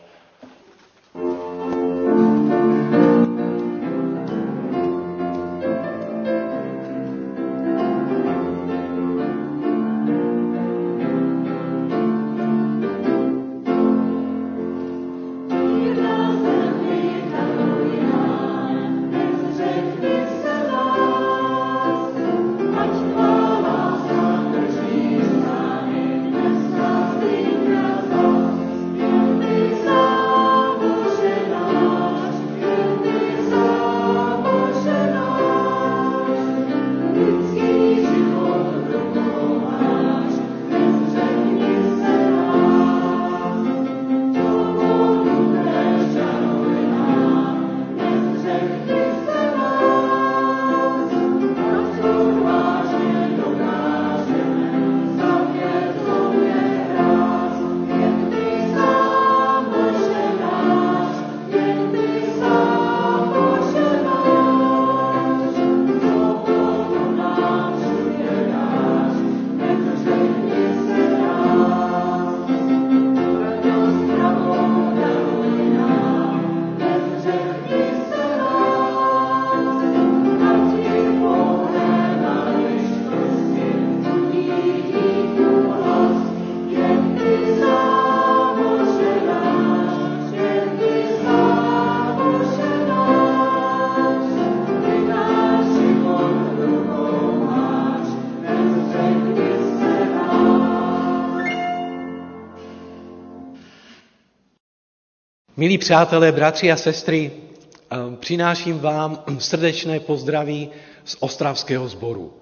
[105.62, 110.70] Milí přátelé, bratři a sestry, eh, přináším vám srdečné pozdraví
[111.06, 112.34] z Ostravského sboru.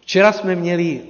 [0.00, 1.00] Včera jsme měli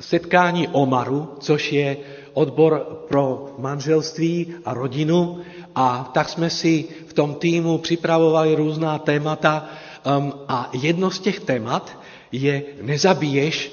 [0.00, 1.96] setkání Omaru, což je
[2.32, 5.38] odbor pro manželství a rodinu
[5.74, 9.66] a tak jsme si v tom týmu připravovali různá témata
[10.04, 11.98] ehm, a jedno z těch témat
[12.32, 13.72] je Nezabiješ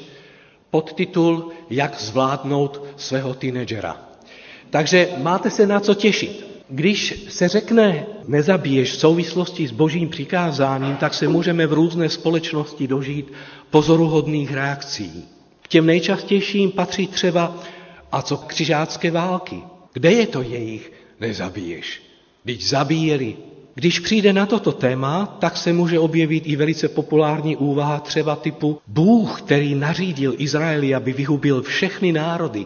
[0.70, 4.02] podtitul Jak zvládnout svého teenagera.
[4.70, 6.47] Takže máte se na co těšit.
[6.70, 12.88] Když se řekne nezabiješ v souvislosti s božím přikázáním, tak se můžeme v různé společnosti
[12.88, 13.34] dožít
[13.70, 15.26] pozoruhodných reakcí.
[15.62, 17.64] K těm nejčastějším patří třeba
[18.12, 19.56] a co křižácké války.
[19.94, 22.02] Kde je to jejich nezabiješ?
[22.44, 23.36] Když zabíjeli.
[23.76, 28.82] Když přijde na toto téma, tak se může objevit i velice populární úvaha třeba typu
[28.88, 32.66] Bůh, který nařídil Izraeli, aby vyhubil všechny národy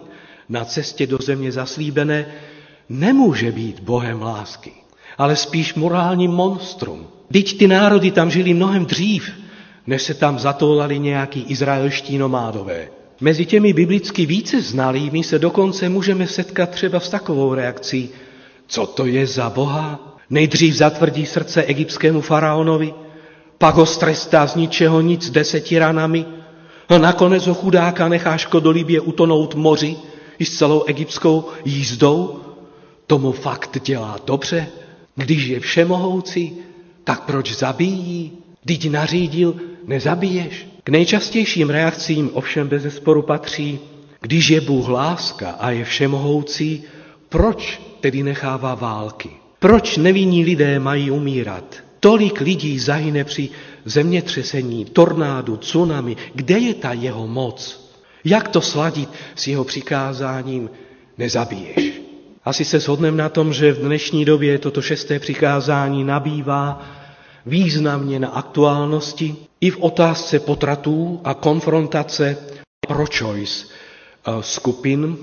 [0.50, 2.26] na cestě do země zaslíbené,
[2.92, 4.72] nemůže být Bohem lásky,
[5.18, 7.08] ale spíš morálním monstrum.
[7.34, 9.30] Teď ty národy tam žili mnohem dřív,
[9.88, 12.88] než se tam zatoulali nějaký izraelští nomádové.
[13.22, 18.10] Mezi těmi biblicky více znalými se dokonce můžeme setkat třeba s takovou reakcí,
[18.68, 20.18] co to je za Boha?
[20.30, 22.94] Nejdřív zatvrdí srdce egyptskému faraonovi,
[23.58, 26.26] pak ho strestá z ničeho nic deseti ranami
[26.90, 29.96] a nakonec ho chudáka nechá škodolibě utonout moři
[30.40, 32.41] i s celou egyptskou jízdou
[33.12, 34.68] tomu fakt dělá dobře.
[35.16, 36.54] Když je všemohoucí,
[37.04, 38.32] tak proč zabíjí?
[38.66, 39.56] Teď nařídil,
[39.88, 40.68] nezabiješ.
[40.84, 43.80] K nejčastějším reakcím ovšem bez zesporu patří,
[44.22, 46.84] když je Bůh láska a je všemohoucí,
[47.30, 49.30] proč tedy nechává války?
[49.60, 51.76] Proč nevinní lidé mají umírat?
[52.00, 53.50] Tolik lidí zahyne při
[53.86, 56.16] zemětřesení, tornádu, tsunami.
[56.36, 57.92] Kde je ta jeho moc?
[58.24, 60.70] Jak to sladit s jeho přikázáním
[61.18, 62.01] nezabiješ?
[62.46, 66.86] Asi se shodneme na tom, že v dnešní době toto šesté přikázání nabývá
[67.46, 72.38] významně na aktuálnosti i v otázce potratů a konfrontace
[72.88, 75.18] pro-choice eh, skupin,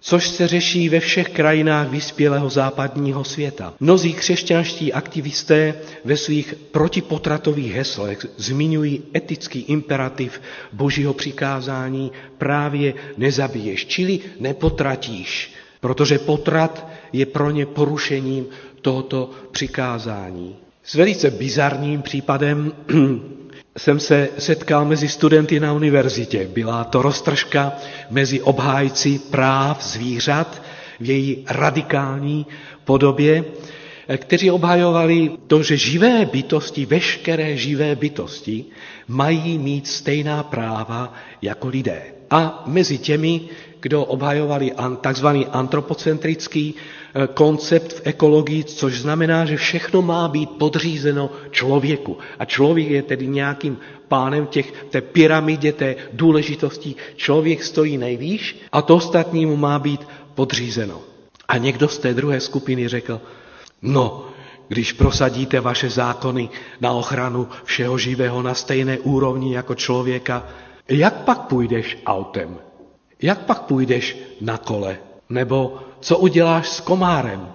[0.00, 3.74] což se řeší ve všech krajinách vyspělého západního světa.
[3.80, 5.74] Mnozí křesťanští aktivisté
[6.04, 10.40] ve svých protipotratových heslech zmiňují etický imperativ
[10.72, 18.46] božího přikázání právě nezabiješ, čili nepotratíš, protože potrat je pro ně porušením
[18.82, 20.56] tohoto přikázání.
[20.84, 22.72] S velice bizarním případem
[23.78, 26.48] jsem se setkal mezi studenty na univerzitě.
[26.52, 27.72] Byla to roztržka
[28.10, 30.62] mezi obhájci práv zvířat
[31.00, 32.46] v její radikální
[32.84, 33.44] podobě,
[34.16, 38.64] kteří obhajovali to, že živé bytosti, veškeré živé bytosti,
[39.08, 42.02] mají mít stejná práva jako lidé.
[42.30, 43.40] A mezi těmi,
[43.80, 51.30] kdo obhajovali takzvaný antropocentrický eh, koncept v ekologii, což znamená, že všechno má být podřízeno
[51.50, 52.18] člověku.
[52.38, 53.78] A člověk je tedy nějakým
[54.08, 56.94] pánem těch, té pyramidě, té důležitosti.
[57.16, 61.00] Člověk stojí nejvýš a to ostatnímu má být podřízeno.
[61.48, 63.20] A někdo z té druhé skupiny řekl,
[63.82, 64.26] no,
[64.68, 66.50] když prosadíte vaše zákony
[66.80, 70.46] na ochranu všeho živého na stejné úrovni jako člověka,
[70.88, 72.69] jak pak půjdeš autem?
[73.22, 74.98] Jak pak půjdeš na kole?
[75.28, 77.48] Nebo co uděláš s komárem?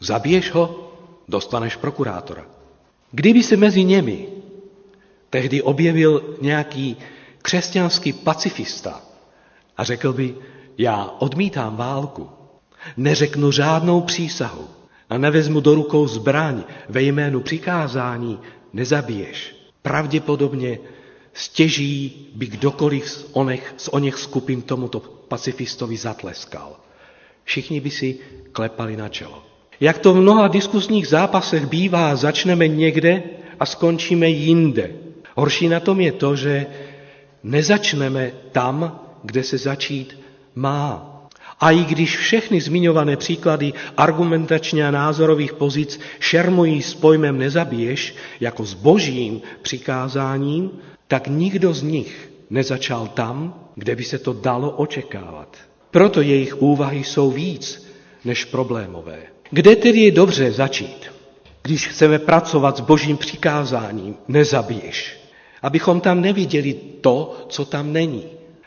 [0.00, 0.92] Zabiješ ho?
[1.28, 2.46] Dostaneš prokurátora.
[3.12, 4.28] Kdyby se mezi němi
[5.30, 6.96] tehdy objevil nějaký
[7.42, 9.00] křesťanský pacifista
[9.76, 10.34] a řekl by,
[10.78, 12.28] já odmítám válku,
[12.96, 14.68] neřeknu žádnou přísahu
[15.10, 18.38] a nevezmu do rukou zbraň ve jménu přikázání,
[18.72, 19.56] nezabiješ.
[19.82, 20.78] Pravděpodobně
[21.40, 26.76] stěží by kdokoliv z onech, z onech skupin tomuto pacifistovi zatleskal.
[27.44, 28.18] Všichni by si
[28.52, 29.42] klepali na čelo.
[29.80, 33.22] Jak to v mnoha diskusních zápasech bývá, začneme někde
[33.60, 34.90] a skončíme jinde.
[35.36, 36.66] Horší na tom je to, že
[37.42, 40.18] nezačneme tam, kde se začít
[40.54, 41.06] má.
[41.60, 48.64] A i když všechny zmiňované příklady argumentačně a názorových pozic šermují s pojmem nezabiješ jako
[48.64, 50.70] s božím přikázáním,
[51.10, 55.56] tak nikdo z nich nezačal tam, kde by se to dalo očekávat.
[55.90, 57.86] Proto jejich úvahy jsou víc
[58.24, 59.18] než problémové.
[59.50, 61.10] Kde tedy je dobře začít?
[61.62, 65.18] Když chceme pracovat s božím přikázáním, nezabiješ.
[65.62, 68.24] Abychom tam neviděli to, co tam není.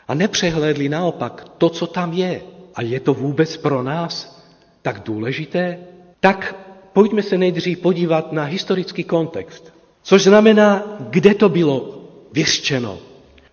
[0.08, 2.42] A nepřehlédli naopak to, co tam je.
[2.74, 4.44] A je to vůbec pro nás
[4.82, 5.78] tak důležité?
[6.20, 6.56] Tak
[6.92, 9.72] pojďme se nejdřív podívat na historický kontext.
[10.02, 11.93] Což znamená, kde to bylo
[12.34, 12.98] vyřčeno.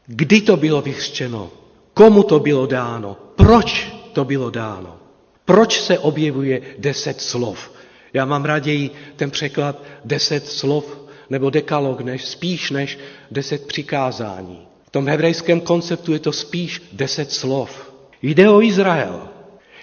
[0.07, 1.51] Kdy to bylo vyřčeno?
[1.93, 3.17] Komu to bylo dáno?
[3.35, 4.97] Proč to bylo dáno?
[5.45, 7.71] Proč se objevuje deset slov?
[8.13, 10.97] Já mám raději ten překlad deset slov
[11.29, 12.99] nebo dekalog, než spíš než
[13.31, 14.59] deset přikázání.
[14.87, 17.91] V tom hebrejském konceptu je to spíš deset slov.
[18.21, 19.27] Jde o Izrael,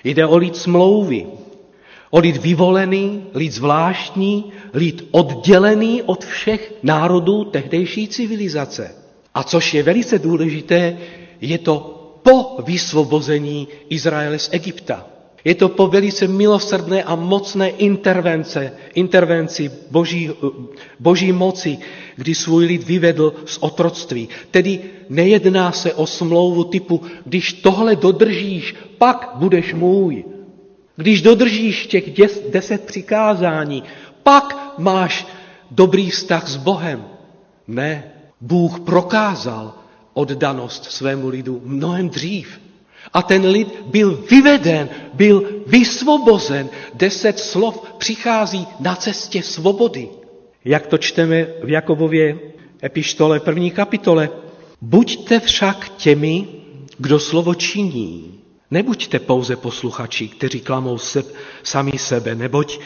[0.04, 1.26] jde o lid smlouvy,
[2.10, 8.94] o lid vyvolený, lid zvláštní, lid oddělený od všech národů tehdejší civilizace.
[9.34, 10.98] A což je velice důležité,
[11.40, 15.06] je to po vysvobození Izraele z Egypta.
[15.44, 20.30] Je to po velice milosrdné a mocné intervence, intervenci boží,
[21.00, 21.78] boží moci,
[22.16, 24.28] kdy svůj lid vyvedl z otroctví.
[24.50, 30.24] Tedy nejedná se o smlouvu typu, když tohle dodržíš, pak budeš můj.
[30.98, 32.04] Když dodržíš těch
[32.50, 33.82] deset přikázání,
[34.22, 35.26] pak máš
[35.70, 37.04] dobrý vztah s Bohem.
[37.68, 39.74] Ne, Bůh prokázal
[40.14, 42.60] oddanost svému lidu mnohem dřív.
[43.12, 46.68] A ten lid byl vyveden, byl vysvobozen.
[46.94, 50.08] Deset slov přichází na cestě svobody.
[50.64, 52.38] Jak to čteme v Jakobově
[52.84, 54.30] epištole první kapitole.
[54.80, 56.46] Buďte však těmi,
[56.98, 58.37] kdo slovo činí.
[58.70, 61.24] Nebuďte pouze posluchači, kteří klamou se,
[61.62, 62.78] sami sebe, neboť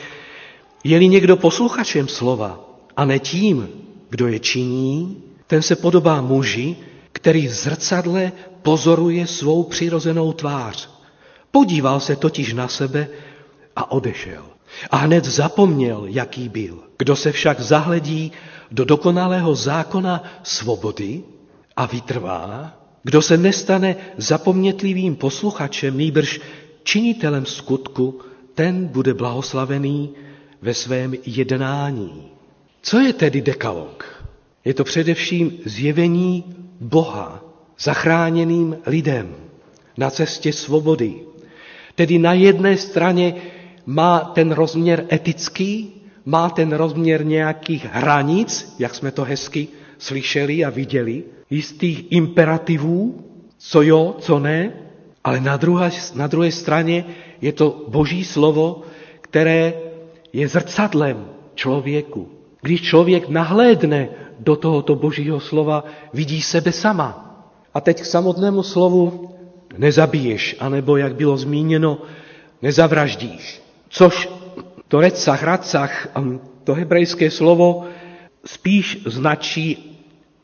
[0.84, 2.60] je-li někdo posluchačem slova
[2.96, 3.68] a ne tím,
[4.10, 6.76] kdo je činí, ten se podobá muži,
[7.12, 10.90] který v zrcadle pozoruje svou přirozenou tvář.
[11.50, 13.08] Podíval se totiž na sebe
[13.76, 14.44] a odešel.
[14.90, 16.78] A hned zapomněl, jaký byl.
[16.98, 18.32] Kdo se však zahledí
[18.70, 21.22] do dokonalého zákona svobody
[21.76, 22.72] a vytrvá,
[23.02, 26.40] kdo se nestane zapomnětlivým posluchačem, nýbrž
[26.82, 28.20] činitelem skutku,
[28.54, 30.10] ten bude blahoslavený
[30.62, 32.28] ve svém jednání.
[32.82, 34.24] Co je tedy dekalog?
[34.64, 36.44] Je to především zjevení
[36.80, 37.44] Boha
[37.80, 39.34] zachráněným lidem
[39.98, 41.14] na cestě svobody.
[41.94, 43.34] Tedy na jedné straně
[43.86, 45.92] má ten rozměr etický,
[46.24, 49.68] má ten rozměr nějakých hranic, jak jsme to hezky
[50.02, 53.24] slyšeli a viděli, jistých imperativů,
[53.58, 54.72] co jo, co ne,
[55.24, 57.04] ale na druhé, na druhé straně
[57.40, 58.82] je to boží slovo,
[59.20, 59.74] které
[60.32, 62.28] je zrcadlem člověku.
[62.62, 65.84] Když člověk nahlédne do tohoto božího slova,
[66.14, 67.28] vidí sebe sama.
[67.74, 69.30] A teď k samotnému slovu
[69.78, 71.98] nezabiješ, anebo jak bylo zmíněno,
[72.62, 73.62] nezavraždíš.
[73.88, 74.28] Což
[74.88, 76.08] to recach, racach,
[76.64, 77.84] to hebrejské slovo
[78.44, 79.91] spíš značí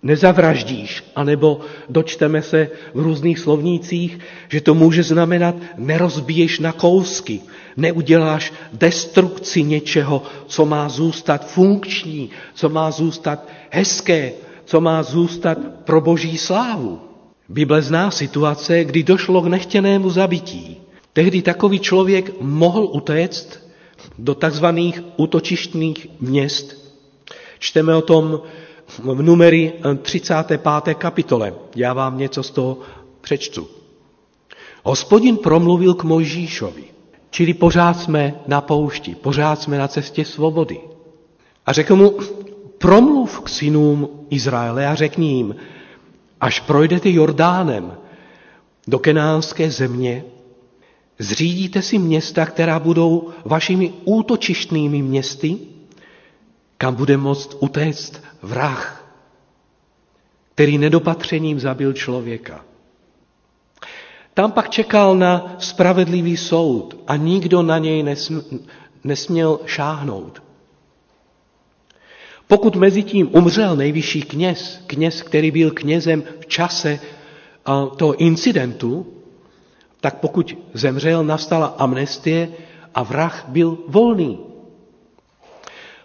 [0.02, 4.18] nezavraždíš, anebo dočteme se v různých slovnících,
[4.48, 7.40] že to může znamenat nerozbiješ na kousky,
[7.76, 14.32] neuděláš destrukci něčeho, co má zůstat funkční, co má zůstat hezké,
[14.64, 17.00] co má zůstat pro boží slávu.
[17.48, 20.76] Bible zná situace, kdy došlo k nechtěnému zabití.
[21.12, 23.68] Tehdy takový člověk mohl utéct
[24.18, 26.94] do takzvaných útočištných měst.
[27.58, 28.40] Čteme o tom
[28.88, 29.72] v numery
[30.02, 30.60] 35.
[30.94, 31.54] kapitole.
[31.76, 32.78] Já vám něco z toho
[33.20, 33.68] přečtu.
[34.84, 36.84] Hospodin promluvil k Mojžíšovi,
[37.30, 40.80] čili pořád jsme na poušti, pořád jsme na cestě svobody.
[41.66, 42.18] A řekl mu,
[42.78, 45.56] promluv k synům Izraele a řekni jim,
[46.40, 47.96] až projdete Jordánem
[48.86, 50.24] do kenánské země,
[51.18, 55.58] zřídíte si města, která budou vašimi útočištnými městy,
[56.78, 59.04] kam bude moct utéct vrah,
[60.54, 62.64] který nedopatřením zabil člověka.
[64.34, 68.16] Tam pak čekal na spravedlivý soud a nikdo na něj
[69.04, 70.42] nesměl šáhnout.
[72.46, 77.00] Pokud mezi tím umřel nejvyšší kněz, kněz, který byl knězem v čase
[77.96, 79.06] toho incidentu,
[80.00, 82.48] tak pokud zemřel, nastala amnestie
[82.94, 84.38] a vrah byl volný.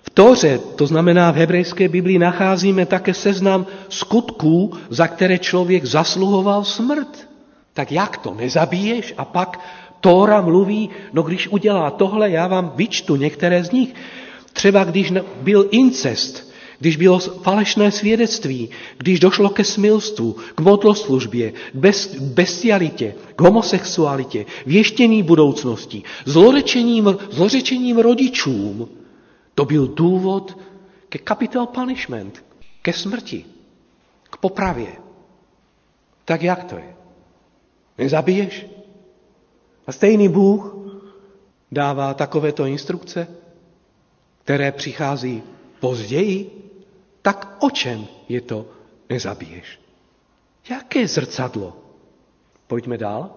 [0.04, 6.64] V Tóře, to znamená v hebrejské Biblii, nacházíme také seznam skutků, za které člověk zasluhoval
[6.64, 7.28] smrt.
[7.74, 8.34] Tak jak to?
[8.34, 9.14] Nezabiješ?
[9.18, 9.60] A pak
[10.02, 13.94] Tóra mluví, no když udělá tohle, já vám vyčtu některé z nich.
[14.54, 21.76] Třeba když byl incest, když bylo falešné svědectví, když došlo ke smilstvu, k modloslužbě, k
[22.20, 28.90] bestialitě, k homosexualitě, věštění budoucnosti, zlorečením, zlořečením rodičům,
[29.56, 30.58] to byl důvod
[31.10, 32.44] ke capital punishment,
[32.82, 33.46] ke smrti,
[34.24, 34.88] k popravě.
[36.26, 36.96] Tak jak to je?
[37.98, 38.66] Nezabiješ?
[39.88, 40.76] A stejný Bůh
[41.72, 43.28] dává takovéto instrukce,
[44.44, 45.44] které přichází
[45.80, 46.64] později,
[47.22, 48.66] tak o čem je to
[49.10, 49.80] nezabiješ?
[50.70, 51.78] Jaké zrcadlo?
[52.68, 53.30] Pojďme dál.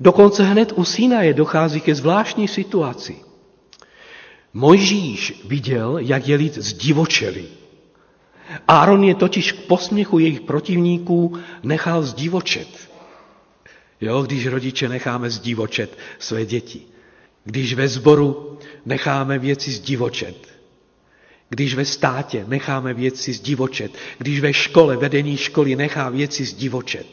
[0.00, 0.84] Dokonce hned u
[1.22, 3.25] je dochází ke zvláštní situaci.
[4.56, 7.44] Mojžíš viděl, jak je lid zdivočeli.
[8.68, 12.68] Áron je totiž k posměchu jejich protivníků nechal zdivočet.
[14.00, 16.82] Jo, když rodiče necháme zdivočet své děti.
[17.44, 20.36] Když ve sboru necháme věci zdivočet.
[21.48, 23.92] Když ve státě necháme věci zdivočet.
[24.18, 27.06] Když ve škole, vedení školy nechá věci zdivočet.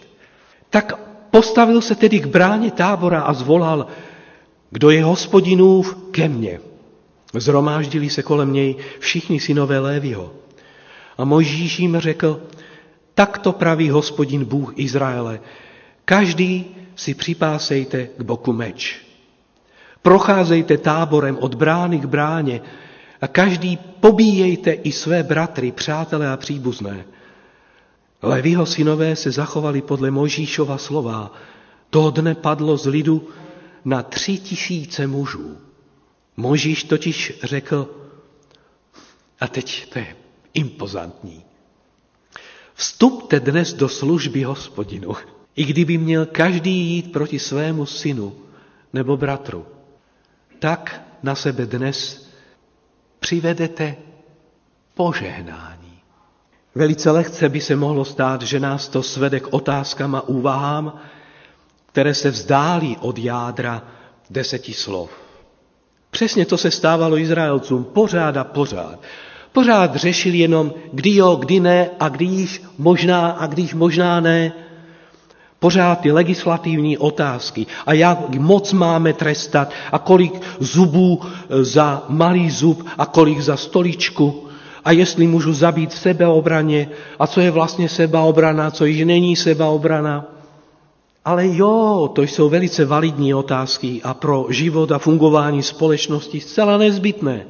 [0.69, 0.93] Tak
[1.31, 3.87] postavil se tedy k bráně tábora a zvolal,
[4.71, 6.72] kdo je hospodinův ke mně.
[7.33, 10.33] Zhromáždili se kolem něj všichni synové Lévyho.
[11.17, 12.41] A Mojžíš jim řekl,
[13.13, 15.39] tak to praví hospodin Bůh Izraele.
[16.05, 16.65] Každý
[16.95, 19.01] si připásejte k boku meč.
[20.01, 22.61] Procházejte táborem od brány k bráně
[23.21, 27.05] a každý pobíjejte i své bratry, přátelé a příbuzné.
[28.21, 31.31] Levího synové se zachovali podle Mojžíšova slova.
[31.89, 33.27] Toho dne padlo z lidu
[33.85, 35.57] na tři tisíce mužů.
[36.37, 37.95] Možíš totiž řekl,
[39.39, 40.15] a teď to je
[40.53, 41.43] impozantní,
[42.73, 45.13] vstupte dnes do služby hospodinu,
[45.55, 48.35] i kdyby měl každý jít proti svému synu
[48.93, 49.65] nebo bratru,
[50.59, 52.29] tak na sebe dnes
[53.19, 53.95] přivedete
[54.93, 55.99] požehnání.
[56.75, 60.99] Velice lehce by se mohlo stát, že nás to svede k otázkám a úvahám,
[61.85, 63.87] které se vzdálí od jádra
[64.29, 65.11] deseti slov.
[66.13, 68.99] Přesně to se stávalo Izraelcům pořád a pořád.
[69.51, 74.51] Pořád řešili jenom, kdy jo, kdy ne a když možná a když možná ne.
[75.59, 82.49] Pořád ty legislativní otázky a jak moc máme trestat a kolik zubů e, za malý
[82.51, 84.47] zub a kolik za stoličku
[84.85, 86.89] a jestli můžu zabít v sebeobraně
[87.19, 90.32] a co je vlastně sebeobrana, co již není sebeobrana.
[91.25, 97.45] Ale jo, to jsou velice validní otázky a pro život a fungování společnosti zcela nezbytné.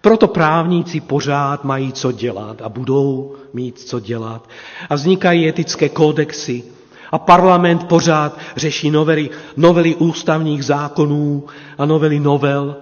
[0.00, 4.48] Proto právníci pořád mají co dělat a budou mít co dělat.
[4.90, 6.64] A vznikají etické kodexy.
[7.12, 11.44] A parlament pořád řeší novely, novely ústavních zákonů
[11.78, 12.76] a novely novel.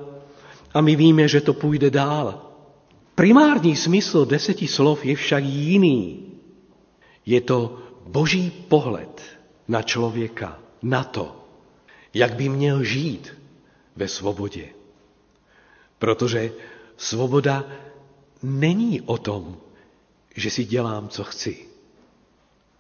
[0.74, 2.42] A my víme, že to půjde dál.
[3.14, 6.20] Primární smysl deseti slov je však jiný.
[7.26, 9.22] Je to boží pohled
[9.72, 11.48] na člověka, na to,
[12.14, 13.32] jak by měl žít
[13.96, 14.68] ve svobodě.
[15.98, 16.52] Protože
[16.96, 17.64] svoboda
[18.42, 19.56] není o tom,
[20.36, 21.66] že si dělám, co chci.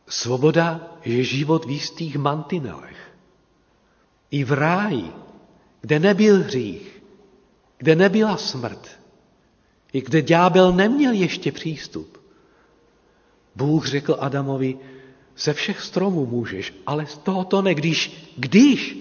[0.08, 3.00] Svoboda je život v jistých mantinelech.
[4.30, 5.12] I v ráji,
[5.80, 7.02] kde nebyl hřích,
[7.78, 9.00] kde nebyla smrt,
[9.92, 12.20] i kde ďábel neměl ještě přístup.
[13.56, 14.78] Bůh řekl Adamovi,
[15.38, 18.98] ze všech stromů můžeš, ale z tohoto ne, když, když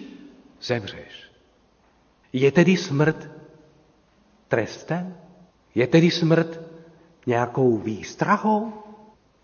[0.61, 1.31] zemřeš.
[2.33, 3.29] Je tedy smrt
[4.47, 5.17] trestem?
[5.75, 6.59] Je tedy smrt
[7.25, 8.73] nějakou výstrahou?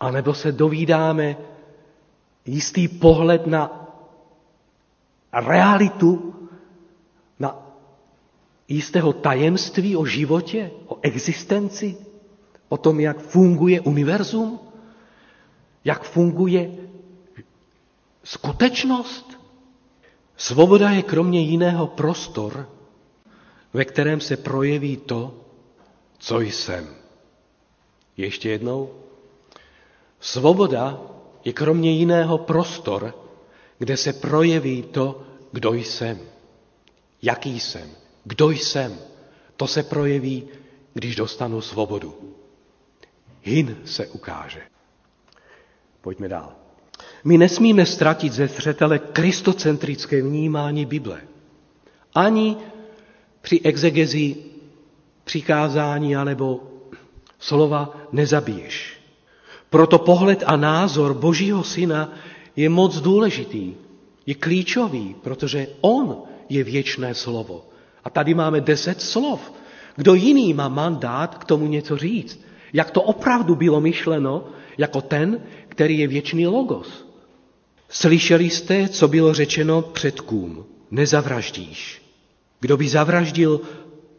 [0.00, 1.36] A nebo se dovídáme
[2.46, 3.88] jistý pohled na
[5.32, 6.34] realitu,
[7.38, 7.66] na
[8.68, 11.96] jistého tajemství o životě, o existenci,
[12.68, 14.60] o tom, jak funguje univerzum,
[15.84, 16.70] jak funguje
[18.24, 19.38] skutečnost.
[20.36, 22.68] Svoboda je kromě jiného prostor,
[23.72, 25.44] ve kterém se projeví to,
[26.18, 26.88] co jsem.
[28.16, 28.94] Ještě jednou.
[30.20, 31.00] Svoboda
[31.44, 33.14] je kromě jiného prostor,
[33.78, 35.22] kde se projeví to,
[35.52, 36.18] kdo jsem,
[37.22, 37.90] jaký jsem,
[38.24, 38.98] kdo jsem.
[39.56, 40.48] To se projeví,
[40.94, 42.34] když dostanu svobodu.
[43.42, 44.62] Hin se ukáže.
[46.00, 46.52] Pojďme dál.
[47.24, 51.20] My nesmíme ztratit ze zřetele kristocentrické vnímání Bible.
[52.14, 52.56] Ani
[53.40, 54.36] při exegezi
[55.24, 56.60] přikázání anebo
[57.38, 58.98] slova nezabiješ.
[59.70, 62.12] Proto pohled a názor Božího syna
[62.56, 63.74] je moc důležitý,
[64.26, 67.64] je klíčový, protože on je věčné slovo.
[68.04, 69.52] A tady máme deset slov.
[69.96, 72.40] Kdo jiný má mandát k tomu něco říct?
[72.72, 74.44] Jak to opravdu bylo myšleno
[74.78, 77.06] jako ten, který je věčný logos?
[77.88, 80.64] Slyšeli jste, co bylo řečeno předkům.
[80.90, 82.02] Nezavraždíš.
[82.60, 83.60] Kdo by zavraždil,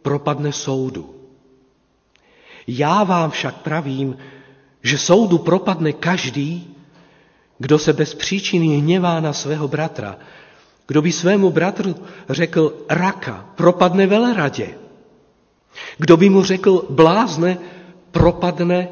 [0.02, 1.16] propadne soudu.
[2.68, 4.18] Já vám však pravím,
[4.84, 6.76] že soudu propadne každý,
[7.58, 10.18] kdo se bez příčiny hněvá na svého bratra.
[10.88, 11.96] Kdo by svému bratru
[12.30, 14.78] řekl raka, propadne veleradě.
[15.98, 17.58] Kdo by mu řekl blázne,
[18.12, 18.88] propadne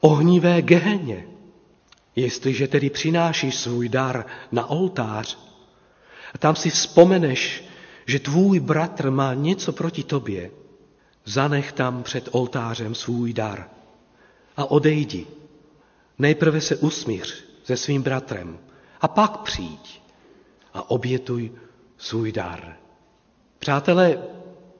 [0.00, 1.26] ohnivé geheně.
[2.16, 5.38] Jestliže tedy přinášíš svůj dar na oltář
[6.34, 7.64] a tam si vzpomeneš,
[8.06, 10.50] že tvůj bratr má něco proti tobě,
[11.24, 13.70] zanech tam před oltářem svůj dar
[14.56, 15.26] a odejdi.
[16.18, 18.58] Nejprve se usmíř se svým bratrem
[19.00, 20.02] a pak přijď
[20.74, 21.52] a obětuj
[21.98, 22.76] svůj dar.
[23.58, 24.18] Přátelé,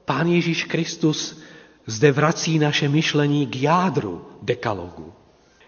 [0.05, 1.41] Pán Ježíš Kristus
[1.85, 5.13] zde vrací naše myšlení k jádru dekalogu.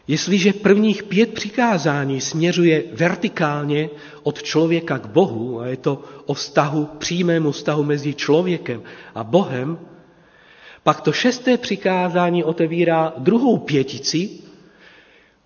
[0.07, 3.89] Jestliže prvních pět přikázání směřuje vertikálně
[4.23, 8.81] od člověka k Bohu, a je to o vztahu, přímému vztahu mezi člověkem
[9.15, 9.79] a Bohem,
[10.83, 14.29] pak to šesté přikázání otevírá druhou pětici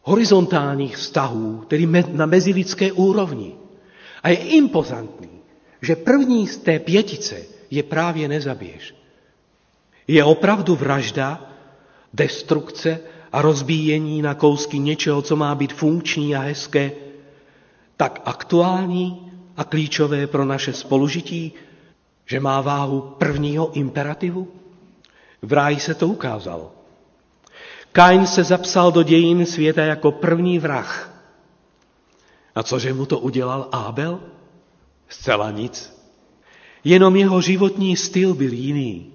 [0.01, 3.55] horizontálních vztahů, tedy na mezilidské úrovni.
[4.23, 5.29] A je impozantní,
[5.81, 8.95] že první z té pětice je právě nezabiješ.
[10.07, 11.49] Je opravdu vražda,
[12.13, 12.99] destrukce
[13.33, 16.91] a rozbíjení na kousky něčeho, co má být funkční a hezké,
[17.97, 21.53] tak aktuální a klíčové pro naše spolužití,
[22.25, 24.47] že má váhu prvního imperativu?
[25.41, 26.71] V ráji se to ukázalo.
[27.91, 31.13] Kain se zapsal do dějin světa jako první vrah.
[32.55, 34.19] A cože mu to udělal Ábel?
[35.09, 36.03] Zcela nic.
[36.83, 39.13] Jenom jeho životní styl byl jiný.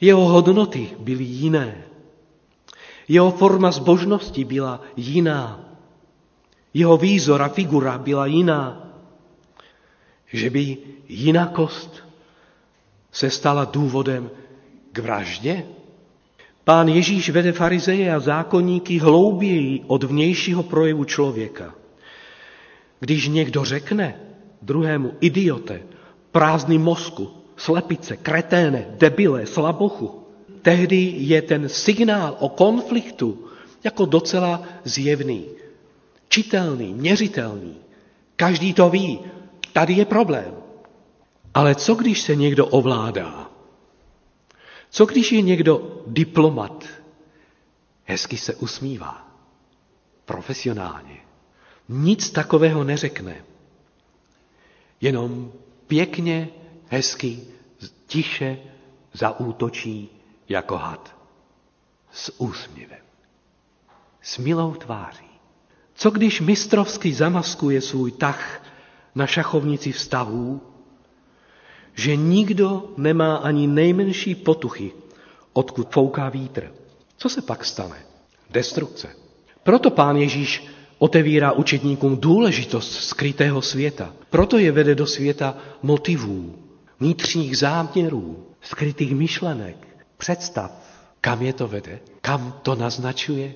[0.00, 1.84] Jeho hodnoty byly jiné.
[3.12, 5.60] Jeho forma zbožnosti byla jiná.
[6.74, 8.88] Jeho výzor a figura byla jiná.
[10.32, 10.76] Že by
[11.08, 12.04] jinakost
[13.12, 14.30] se stala důvodem
[14.92, 15.64] k vraždě?
[16.64, 21.74] Pán Ježíš vede farizeje a zákonníky hlouběji od vnějšího projevu člověka.
[23.00, 24.20] Když někdo řekne
[24.62, 25.82] druhému idiote,
[26.30, 30.21] prázdný mozku, slepice, kreténe, debile, slabochu,
[30.62, 33.48] tehdy je ten signál o konfliktu
[33.84, 35.46] jako docela zjevný,
[36.28, 37.76] čitelný, měřitelný.
[38.36, 39.20] Každý to ví.
[39.72, 40.54] Tady je problém.
[41.54, 43.50] Ale co když se někdo ovládá?
[44.90, 46.84] Co když je někdo diplomat?
[48.04, 49.28] Hezky se usmívá.
[50.24, 51.16] Profesionálně.
[51.88, 53.44] Nic takového neřekne.
[55.00, 55.52] Jenom
[55.86, 56.48] pěkně,
[56.88, 57.40] hezky,
[58.06, 58.58] tiše
[59.12, 60.21] zaútočí
[60.52, 61.16] jako had.
[62.12, 62.98] S úsměvem.
[64.22, 65.32] S milou tváří.
[65.94, 68.62] Co když mistrovsky zamaskuje svůj tah
[69.14, 70.60] na šachovnici vztahů,
[71.94, 74.92] že nikdo nemá ani nejmenší potuchy,
[75.52, 76.72] odkud fouká vítr.
[77.16, 77.96] Co se pak stane?
[78.50, 79.08] Destrukce.
[79.62, 80.66] Proto pán Ježíš
[80.98, 84.12] otevírá učetníkům důležitost skrytého světa.
[84.30, 86.58] Proto je vede do světa motivů,
[87.00, 89.91] vnitřních záměrů, skrytých myšlenek,
[90.22, 90.70] představ.
[91.20, 91.98] Kam je to vede?
[92.20, 93.52] Kam to naznačuje?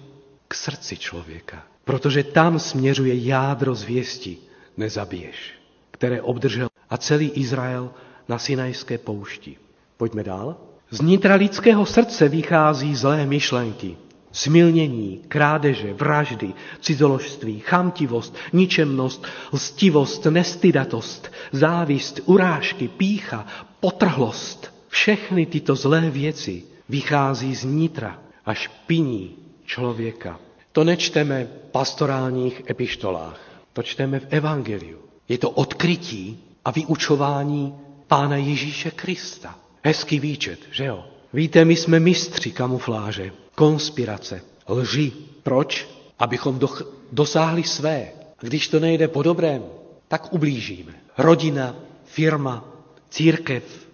[0.48, 1.62] K srdci člověka.
[1.84, 4.38] Protože tam směřuje jádro zvěsti,
[4.76, 5.54] nezabiješ,
[5.90, 7.90] které obdržel a celý Izrael
[8.28, 9.56] na Sinajské poušti.
[9.96, 10.56] Pojďme dál.
[10.90, 13.96] Z nitra lidského srdce vychází zlé myšlenky,
[14.32, 23.46] smilnění, krádeže, vraždy, cizoložství, chamtivost, ničemnost, lstivost, nestydatost, závist, urážky, pícha,
[23.80, 24.75] potrhlost.
[24.88, 30.40] Všechny tyto zlé věci vychází z nitra a špiní člověka.
[30.72, 33.40] To nečteme v pastorálních epištolách,
[33.72, 34.98] to čteme v Evangeliu.
[35.28, 37.74] Je to odkrytí a vyučování
[38.06, 39.58] Pána Ježíše Krista.
[39.82, 41.04] Hezký výčet, že jo?
[41.32, 45.12] Víte, my jsme mistři kamufláže, konspirace, lži.
[45.42, 45.88] Proč?
[46.18, 46.68] Abychom do,
[47.12, 48.08] dosáhli své.
[48.40, 49.62] Když to nejde po dobrém,
[50.08, 50.92] tak ublížíme.
[51.18, 52.64] Rodina, firma,
[53.10, 53.85] církev.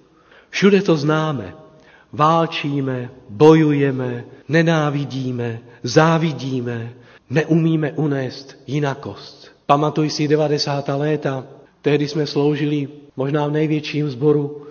[0.53, 1.55] Všude to známe.
[2.12, 6.92] Válčíme, bojujeme, nenávidíme, závidíme,
[7.30, 9.48] neumíme unést jinakost.
[9.66, 10.88] Pamatuj si 90.
[10.88, 11.44] léta,
[11.82, 14.66] tehdy jsme sloužili možná v největším sboru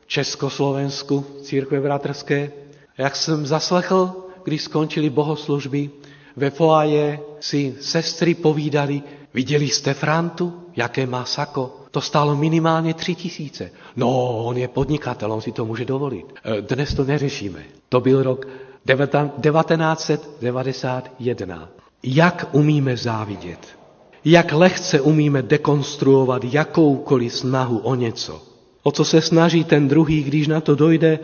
[0.00, 2.52] v Československu, církve bratrské.
[2.98, 4.12] Jak jsem zaslechl,
[4.44, 5.90] když skončili bohoslužby,
[6.36, 9.02] ve foaje si sestry povídali,
[9.36, 11.76] viděli jste Frantu, jaké má sako?
[11.90, 13.70] To stálo minimálně tři tisíce.
[13.96, 16.26] No, on je podnikatel, on si to může dovolit.
[16.44, 17.62] E, dnes to neřešíme.
[17.88, 18.46] To byl rok
[18.86, 21.68] 1991.
[22.02, 23.58] Jak umíme závidět?
[24.24, 28.42] Jak lehce umíme dekonstruovat jakoukoliv snahu o něco.
[28.82, 31.18] O co se snaží ten druhý, když na to dojde,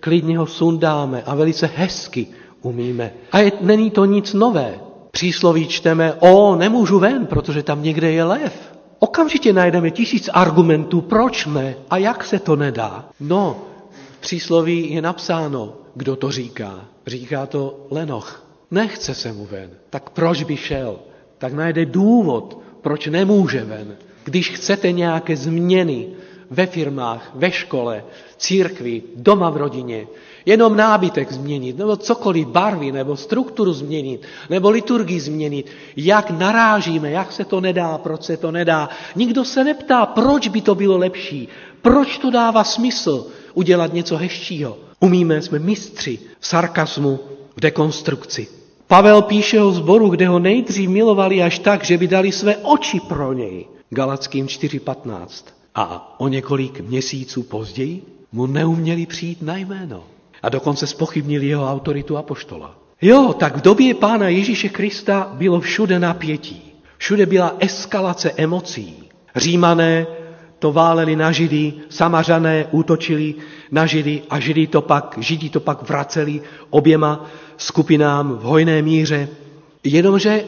[0.00, 2.26] klidně ho sundáme a velice hezky
[2.62, 3.12] umíme.
[3.32, 4.87] A je, není to nic nové.
[5.18, 8.74] Přísloví čteme, o, nemůžu ven, protože tam někde je lev.
[8.98, 13.04] Okamžitě najdeme tisíc argumentů, proč ne a jak se to nedá.
[13.20, 13.56] No,
[13.90, 16.84] v přísloví je napsáno, kdo to říká.
[17.06, 18.44] Říká to Lenoch.
[18.70, 19.70] Nechce se mu ven.
[19.90, 20.98] Tak proč by šel?
[21.38, 23.96] tak najde důvod, proč nemůže ven.
[24.24, 26.08] Když chcete nějaké změny
[26.50, 28.04] ve firmách, ve škole,
[28.36, 30.06] církvi, doma v rodině,
[30.48, 37.32] jenom nábytek změnit, nebo cokoliv, barvy, nebo strukturu změnit, nebo liturgii změnit, jak narážíme, jak
[37.32, 38.88] se to nedá, proč se to nedá.
[39.16, 41.48] Nikdo se neptá, proč by to bylo lepší,
[41.82, 44.78] proč to dává smysl udělat něco hezčího.
[45.00, 47.20] Umíme, jsme mistři v sarkasmu,
[47.56, 48.48] v dekonstrukci.
[48.86, 53.00] Pavel píše o zboru, kde ho nejdřív milovali až tak, že by dali své oči
[53.00, 53.66] pro něj.
[53.90, 55.28] Galackým 4.15.
[55.74, 60.04] A o několik měsíců později mu neuměli přijít na jméno.
[60.42, 62.74] A dokonce spochybnili jeho autoritu apoštola.
[63.02, 66.62] Jo, tak v době pána Ježíše Krista bylo všude napětí.
[66.98, 69.08] Všude byla eskalace emocí.
[69.36, 70.06] Římané
[70.58, 73.34] to váleli na Židy, samařané útočili
[73.70, 77.26] na Židy a Židy to pak, Židi to pak vraceli oběma
[77.56, 79.28] skupinám v hojné míře.
[79.84, 80.44] Jenomže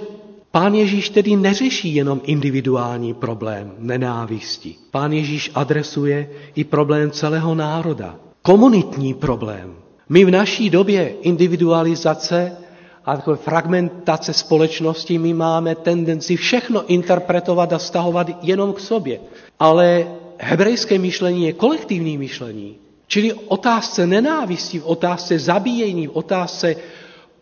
[0.51, 4.75] Pán Ježíš tedy neřeší jenom individuální problém nenávisti.
[4.91, 8.17] Pán Ježíš adresuje i problém celého národa.
[8.43, 9.80] Komunitní problém.
[10.13, 12.57] My v naší době individualizace
[13.05, 19.21] a takové fragmentace společnosti my máme tendenci všechno interpretovat a stahovat jenom k sobě.
[19.59, 20.07] Ale
[20.39, 22.77] hebrejské myšlení je kolektivní myšlení.
[23.07, 26.77] Čili otázce nenávisti, v otázce zabíjení, v otázce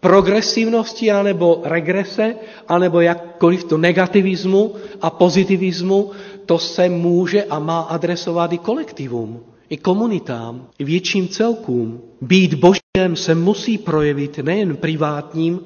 [0.01, 2.35] progresivnosti anebo regrese,
[2.69, 6.11] anebo jakkoliv to negativismu a pozitivismu,
[6.47, 9.41] to se může a má adresovat i kolektivům,
[9.71, 12.01] i komunitám, i větším celkům.
[12.21, 15.61] Být božím se musí projevit nejen privátním,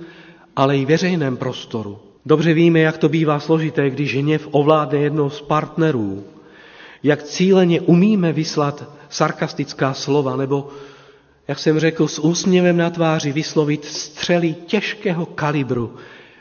[0.56, 1.98] ale i veřejném prostoru.
[2.26, 6.24] Dobře víme, jak to bývá složité, když hněv ovládne jednou z partnerů.
[7.02, 10.68] Jak cíleně umíme vyslat sarkastická slova nebo
[11.48, 15.94] jak jsem řekl, s úsměvem na tváři vyslovit střely těžkého kalibru,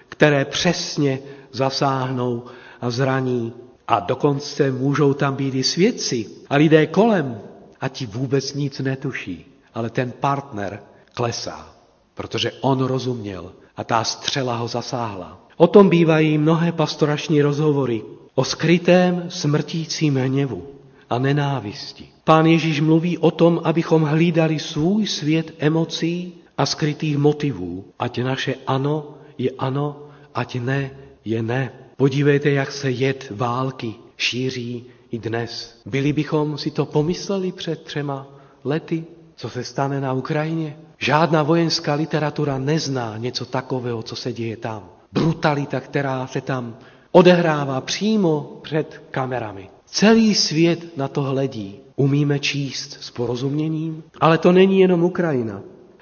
[0.10, 1.20] které přesně
[1.52, 2.44] zasáhnou
[2.82, 3.54] a zraní
[3.92, 7.42] A dokonce můžou tam být i svědci a lidé kolem
[7.82, 9.46] a ti vůbec nic netuší.
[9.74, 10.80] Ale ten partner
[11.14, 11.76] klesá,
[12.14, 15.48] protože on rozuměl a ta střela ho zasáhla.
[15.58, 18.02] O tom bývají mnohé pastorační rozhovory
[18.36, 20.68] o skrytém smrtícím hněvu
[21.10, 22.08] a nenávisti.
[22.24, 27.86] Pán Ježíš mluví o tom, abychom hlídali svůj svět emocí a skrytých motivů.
[28.00, 30.92] Ať naše ano je ano, ať ne
[31.26, 31.72] je ne.
[31.98, 35.82] Podívejte, jak se jed války šíří i dnes.
[35.86, 38.28] Byli bychom si to pomysleli před třema
[38.64, 39.04] lety,
[39.36, 40.78] co se stane na Ukrajině?
[40.98, 44.90] Žádná vojenská literatura nezná něco takového, co se děje tam.
[45.12, 46.78] Brutalita, která se tam
[47.12, 49.70] odehrává přímo před kamerami.
[49.86, 51.80] Celý svět na to hledí.
[51.96, 55.62] Umíme číst s porozuměním, ale to není jenom Ukrajina.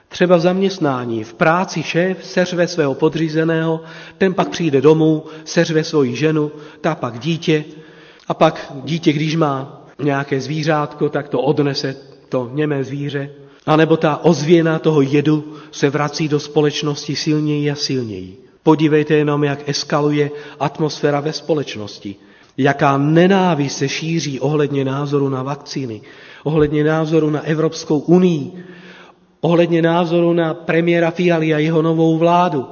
[0.09, 3.81] Třeba v zaměstnání, v práci šéf seřve svého podřízeného,
[4.17, 6.51] ten pak přijde domů, seřve svoji ženu,
[6.81, 7.65] ta pak dítě,
[8.29, 11.95] a pak dítě, když má nějaké zvířátko, tak to odnese
[12.29, 13.29] to němé zvíře.
[13.65, 18.37] A nebo ta ozvěna toho jedu se vrací do společnosti silněji a silněji.
[18.63, 22.15] Podívejte jenom, jak eskaluje atmosféra ve společnosti.
[22.57, 26.01] Jaká nenávist se šíří ohledně názoru na vakcíny,
[26.43, 28.51] ohledně názoru na Evropskou unii,
[29.41, 32.65] ohledně názoru na premiéra Fiali a jeho novou vládu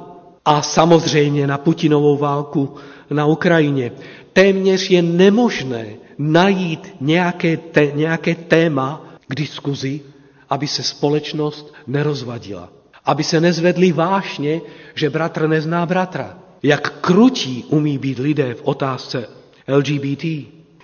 [0.46, 2.76] a samozřejmě na Putinovou válku
[3.10, 3.92] na Ukrajině.
[4.38, 5.86] Téměř je nemožné
[6.18, 10.02] najít nějaké, te, nějaké téma k diskuzi,
[10.50, 12.70] aby se společnost nerozvadila.
[13.06, 14.62] Aby se nezvedli vášně,
[14.96, 16.38] že bratr nezná bratra.
[16.64, 19.28] Jak krutí umí být lidé v otázce
[19.68, 20.26] LGBT.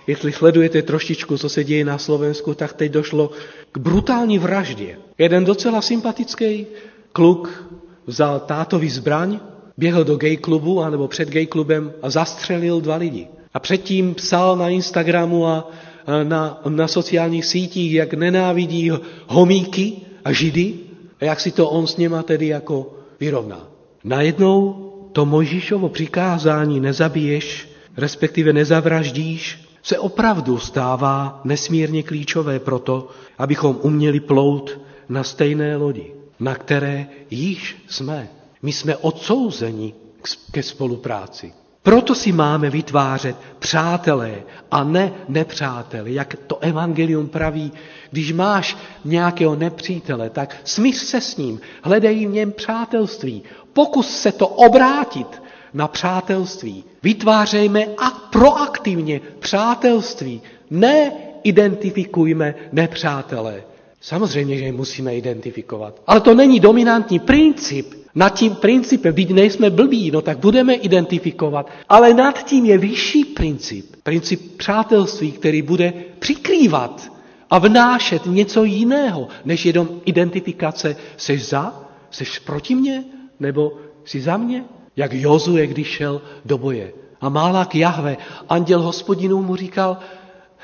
[0.06, 3.30] Jestli sledujete trošičku, co se děje na Slovensku, tak teď došlo
[3.72, 4.98] k brutální vraždě.
[5.18, 6.66] Jeden docela sympatický
[7.12, 7.70] kluk
[8.06, 9.40] vzal tátovi zbraň,
[9.78, 13.28] běhl do gay klubu anebo před gay klubem a zastřelil dva lidi.
[13.54, 15.68] A předtím psal na Instagramu a
[16.22, 18.90] na, na sociálních sítích, jak nenávidí
[19.26, 19.92] homíky
[20.24, 20.74] a židy
[21.20, 23.68] a jak si to on s něma tedy jako vyrovná.
[24.04, 34.20] Najednou to Mojžíšovo přikázání nezabiješ, respektive nezavraždíš, se opravdu stává nesmírně klíčové proto, abychom uměli
[34.20, 38.28] plout na stejné lodi, na které již jsme.
[38.62, 39.94] My jsme odsouzeni
[40.50, 41.52] ke spolupráci.
[41.84, 44.34] Proto si máme vytvářet přátelé
[44.70, 46.10] a ne nepřátelé.
[46.10, 47.72] Jak to evangelium praví,
[48.10, 53.42] když máš nějakého nepřítele, tak smíř se s ním, hledej v něm přátelství.
[53.72, 55.42] Pokus se to obrátit
[55.74, 56.84] na přátelství.
[57.02, 60.42] Vytvářejme a proaktivně přátelství.
[60.70, 61.12] Ne
[61.42, 63.62] identifikujme nepřátelé.
[64.00, 66.02] Samozřejmě, že je musíme identifikovat.
[66.06, 71.70] Ale to není dominantní princip nad tím principem, když nejsme blbí, no tak budeme identifikovat,
[71.88, 77.12] ale nad tím je vyšší princip, princip přátelství, který bude přikrývat
[77.50, 80.96] a vnášet něco jiného, než jenom identifikace.
[81.16, 81.88] Seš za?
[82.10, 83.04] Seš proti mně?
[83.40, 83.72] Nebo
[84.04, 84.64] jsi za mě?
[84.96, 86.92] Jak Jozue, když šel do boje.
[87.20, 88.16] A málák Jahve,
[88.48, 89.96] anděl hospodinů mu říkal,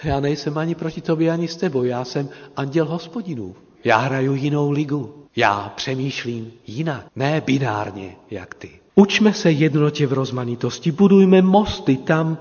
[0.04, 3.54] já nejsem ani proti tobě, ani s tebou, já jsem anděl hospodinů.
[3.84, 5.19] Já hraju jinou ligu.
[5.36, 8.70] Já přemýšlím jinak, ne binárně, jak ty.
[8.94, 12.38] Učme se jednotě v rozmanitosti, budujme mosty tam,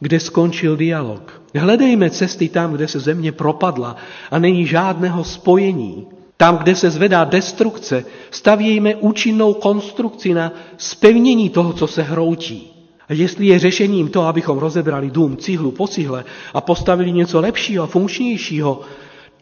[0.00, 1.42] kde skončil dialog.
[1.54, 3.96] Hledejme cesty tam, kde se země propadla
[4.30, 6.06] a není žádného spojení.
[6.36, 12.72] Tam, kde se zvedá destrukce, stavějme účinnou konstrukci na spevnění toho, co se hroutí.
[13.08, 16.24] A jestli je řešením to, abychom rozebrali dům cihlu po cihle
[16.54, 18.80] a postavili něco lepšího a funkčnějšího,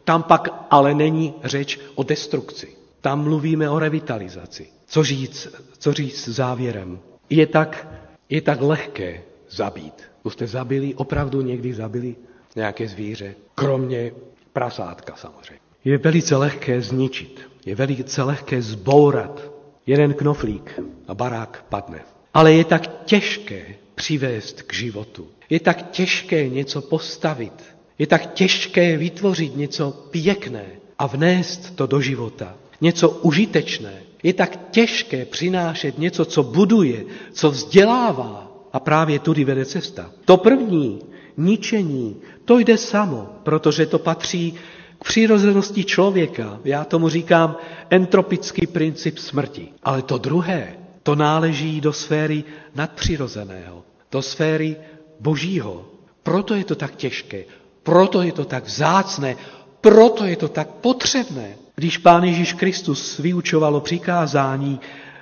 [0.04, 2.77] tam pak ale není řeč o destrukci.
[3.08, 4.66] Tam mluvíme o revitalizaci.
[4.86, 5.48] Co říct,
[5.78, 6.98] co říct závěrem?
[7.30, 7.88] Je tak,
[8.28, 10.02] je tak lehké zabít.
[10.22, 12.16] Už jste zabili, opravdu někdy zabili
[12.56, 14.12] nějaké zvíře, kromě
[14.52, 15.60] prasátka samozřejmě.
[15.84, 19.52] Je velice lehké zničit, je velice lehké zbourat
[19.86, 22.00] jeden knoflík a barák padne.
[22.34, 25.28] Ale je tak těžké přivést k životu.
[25.50, 27.64] Je tak těžké něco postavit.
[27.98, 30.66] Je tak těžké vytvořit něco pěkné
[30.98, 33.92] a vnést to do života něco užitečné.
[34.22, 38.44] Je tak těžké přinášet něco, co buduje, co vzdělává.
[38.72, 40.10] A právě tudy vede cesta.
[40.24, 40.98] To první,
[41.36, 44.54] ničení, to jde samo, protože to patří
[44.98, 46.60] k přirozenosti člověka.
[46.64, 47.56] Já tomu říkám
[47.90, 49.68] entropický princip smrti.
[49.82, 54.76] Ale to druhé, to náleží do sféry nadpřirozeného, do sféry
[55.20, 55.88] božího.
[56.22, 57.44] Proto je to tak těžké,
[57.82, 59.36] proto je to tak vzácné,
[59.80, 61.54] proto je to tak potřebné.
[61.74, 64.80] Když pán Ježíš Kristus vyučovalo přikázání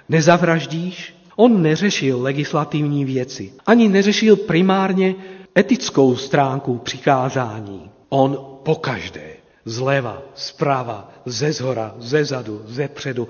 [0.09, 3.52] nezavraždíš, on neřešil legislativní věci.
[3.66, 5.14] Ani neřešil primárně
[5.59, 7.90] etickou stránku přikázání.
[8.09, 9.30] On pokaždé,
[9.64, 13.28] zleva, zprava, ze zhora, ze zadu, ze předu,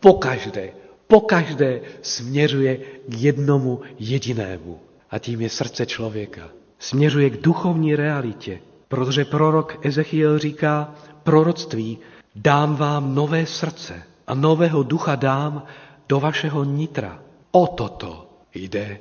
[0.00, 0.70] pokaždé,
[1.06, 2.76] pokaždé směřuje
[3.08, 4.78] k jednomu jedinému.
[5.10, 6.48] A tím je srdce člověka.
[6.78, 8.58] Směřuje k duchovní realitě.
[8.88, 11.98] Protože prorok Ezechiel říká, proroctví,
[12.36, 15.62] dám vám nové srdce a nového ducha dám
[16.08, 17.22] do vašeho nitra.
[17.50, 19.00] O toto jde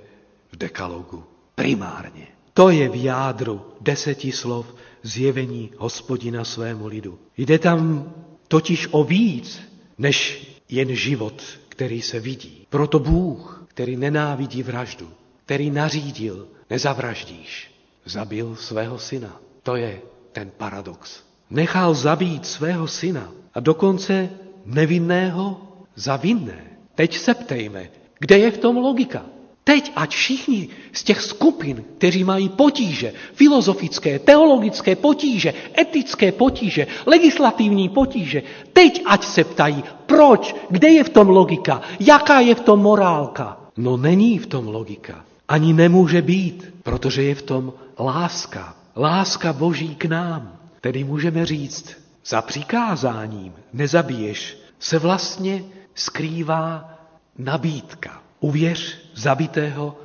[0.51, 1.23] v dekalogu
[1.55, 2.27] primárně.
[2.53, 7.19] To je v jádru deseti slov zjevení hospodina svému lidu.
[7.37, 8.13] Jde tam
[8.47, 9.61] totiž o víc,
[9.97, 12.67] než jen život, který se vidí.
[12.69, 15.09] Proto Bůh, který nenávidí vraždu,
[15.45, 17.71] který nařídil, nezavraždíš,
[18.05, 19.44] zabil svého syna.
[19.65, 20.01] To je
[20.31, 21.25] ten paradox.
[21.49, 24.29] Nechal zabít svého syna a dokonce
[24.65, 25.57] nevinného
[25.95, 26.77] za vinné.
[26.95, 27.89] Teď se ptejme,
[28.19, 29.25] kde je v tom logika?
[29.63, 37.89] Teď, ať všichni z těch skupin, kteří mají potíže, filozofické, teologické potíže, etické potíže, legislativní
[37.89, 38.43] potíže,
[38.73, 43.57] teď ať se ptají, proč, kde je v tom logika, jaká je v tom morálka.
[43.77, 45.25] No není v tom logika.
[45.47, 48.84] Ani nemůže být, protože je v tom láska.
[48.95, 50.59] Láska Boží k nám.
[50.81, 55.63] Tedy můžeme říct, za přikázáním nezabiješ se vlastně
[55.95, 56.99] skrývá
[57.37, 58.23] nabídka.
[58.39, 59.99] Uvěř zabitého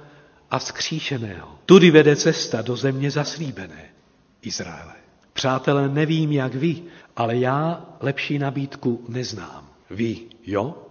[0.50, 1.58] a vzkříšeného.
[1.66, 3.84] Tudy vede cesta do země zaslíbené
[4.42, 4.94] Izraele.
[5.32, 6.82] Přátelé, nevím jak vy,
[7.16, 9.68] ale já lepší nabídku neznám.
[9.90, 10.86] Vy, jo?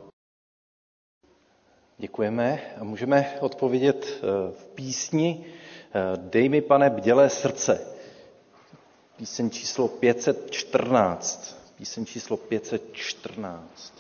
[1.98, 2.60] Děkujeme.
[2.82, 5.46] Můžeme odpovědět eh, v písni
[6.16, 7.88] Dej mi, pane, bdělé srdce.
[9.18, 11.58] Píseň číslo 514.
[11.78, 13.99] Píseň číslo 514.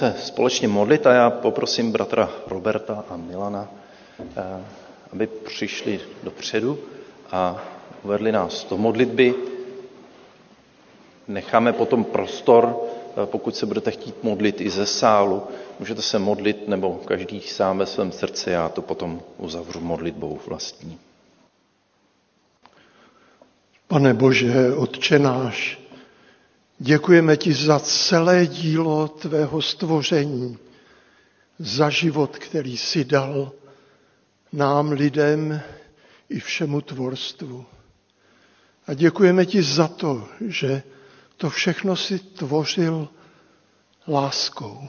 [0.00, 3.68] se společně modlit a já poprosím bratra Roberta a Milana,
[4.36, 4.64] eh,
[5.12, 6.78] aby přišli dopředu
[7.30, 7.64] a
[8.02, 9.34] uvedli nás do modlitby.
[11.28, 12.76] Necháme potom prostor,
[13.22, 15.42] eh, pokud se budete chtít modlit i ze sálu.
[15.78, 20.98] Můžete se modlit, nebo každý sám ve svém srdci, já to potom uzavřu modlitbou vlastní.
[23.88, 25.79] Pane Bože, Otče náš,
[26.82, 30.58] Děkujeme ti za celé dílo tvého stvoření,
[31.58, 33.52] za život, který si dal
[34.52, 35.60] nám, lidem
[36.28, 37.66] i všemu tvorstvu.
[38.86, 40.82] A děkujeme ti za to, že
[41.36, 43.08] to všechno si tvořil
[44.08, 44.88] láskou.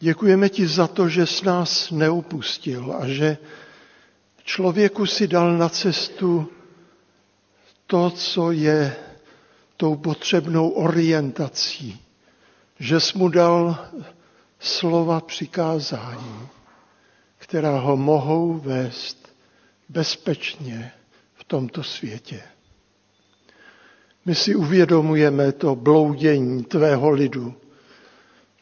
[0.00, 3.36] Děkujeme ti za to, že s nás neupustil a že
[4.44, 6.48] člověku si dal na cestu
[7.86, 8.96] to, co je
[9.76, 12.00] tou potřebnou orientací,
[12.78, 13.78] že jsi mu dal
[14.60, 16.48] slova přikázání,
[17.38, 19.28] která ho mohou vést
[19.88, 20.92] bezpečně
[21.34, 22.42] v tomto světě.
[24.26, 27.54] My si uvědomujeme to bloudění tvého lidu,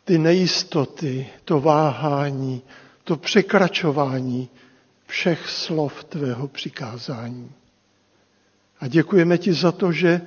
[0.05, 2.63] ty nejistoty, to váhání,
[3.05, 4.49] to překračování
[5.07, 7.53] všech slov tvého přikázání.
[8.81, 10.21] A děkujeme ti za to, že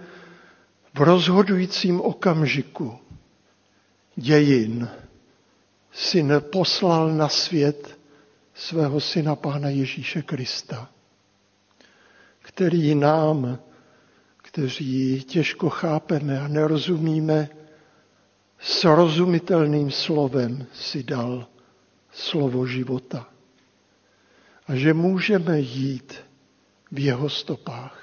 [0.96, 3.00] v rozhodujícím okamžiku
[4.16, 4.90] dějin
[5.92, 8.00] si poslal na svět
[8.54, 10.90] svého syna Pána Ježíše Krista,
[12.40, 13.60] který nám,
[14.38, 17.50] kteří těžko chápeme a nerozumíme,
[18.60, 21.48] srozumitelným slovem si dal
[22.12, 23.28] slovo života.
[24.68, 26.16] A že můžeme jít
[26.92, 28.02] v jeho stopách.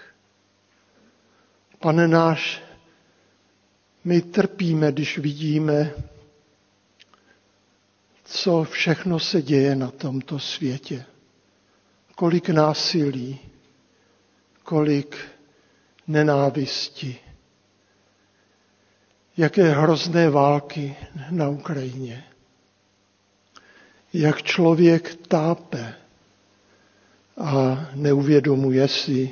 [1.79, 2.62] Pane náš,
[4.05, 5.91] my trpíme, když vidíme,
[8.25, 11.05] co všechno se děje na tomto světě.
[12.15, 13.39] Kolik násilí,
[14.65, 15.17] kolik
[16.09, 17.17] nenávisti,
[19.37, 20.97] jaké hrozné války
[21.31, 22.25] na Ukrajině.
[24.13, 25.95] Jak člověk tápe
[27.37, 29.31] a neuvědomuje si,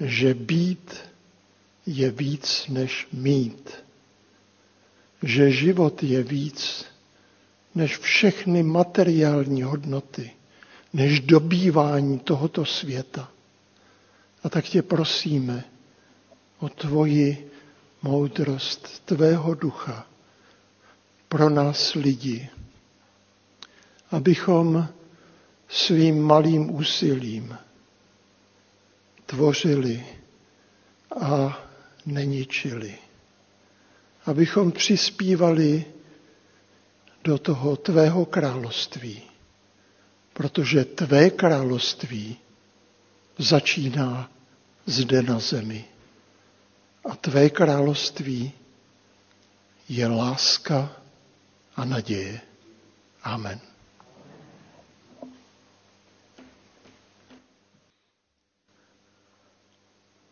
[0.00, 1.07] že být
[1.88, 3.70] je víc než mít.
[5.22, 6.84] Že život je víc
[7.74, 10.30] než všechny materiální hodnoty,
[10.92, 13.30] než dobývání tohoto světa.
[14.42, 15.64] A tak tě prosíme
[16.58, 17.50] o tvoji
[18.02, 20.06] moudrost tvého ducha
[21.28, 22.48] pro nás lidi,
[24.10, 24.88] abychom
[25.68, 27.58] svým malým úsilím
[29.26, 30.06] tvořili
[31.20, 31.67] a
[32.06, 32.98] neničili.
[34.26, 35.84] Abychom přispívali
[37.24, 39.22] do toho tvého království,
[40.32, 42.36] protože tvé království
[43.38, 44.30] začíná
[44.86, 45.84] zde na zemi.
[47.10, 48.52] A tvé království
[49.88, 50.92] je láska
[51.76, 52.40] a naděje.
[53.22, 53.60] Amen.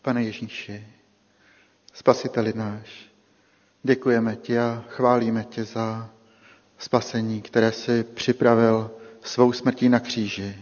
[0.03, 0.96] Pane Ježíši,
[1.99, 3.11] Spasiteli náš,
[3.83, 6.11] děkujeme ti a chválíme tě za
[6.79, 8.91] spasení, které si připravil
[9.23, 10.57] svou smrtí na kříži,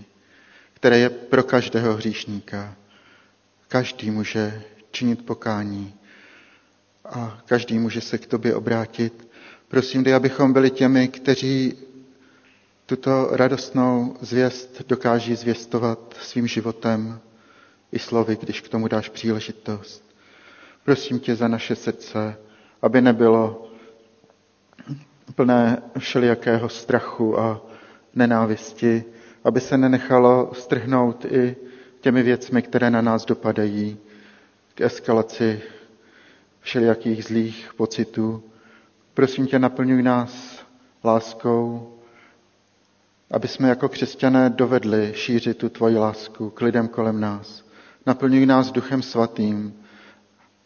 [0.75, 2.77] které je pro každého hříšníka.
[3.69, 5.95] Každý může činit pokání
[7.05, 9.29] a každý může se k tobě obrátit.
[9.69, 11.79] Prosím, dej, abychom byli těmi, kteří
[12.87, 17.21] tuto radostnou zvěst dokáží zvěstovat svým životem
[17.93, 20.04] i slovy, když k tomu dáš příležitost.
[20.85, 22.37] Prosím tě za naše srdce,
[22.83, 23.67] aby nebylo
[25.35, 27.61] plné všelijakého strachu a
[28.15, 29.05] nenávisti,
[29.45, 31.57] aby se nenechalo strhnout i
[32.01, 33.97] těmi věcmi, které na nás dopadají,
[34.75, 35.63] k eskalaci
[36.61, 38.43] všelijakých zlých pocitů.
[39.15, 40.65] Prosím tě, naplňuj nás
[41.05, 41.91] láskou,
[43.31, 47.65] aby jsme jako křesťané dovedli šířit tu tvoji lásku k lidem kolem nás.
[48.07, 49.84] Naplňuj nás duchem svatým.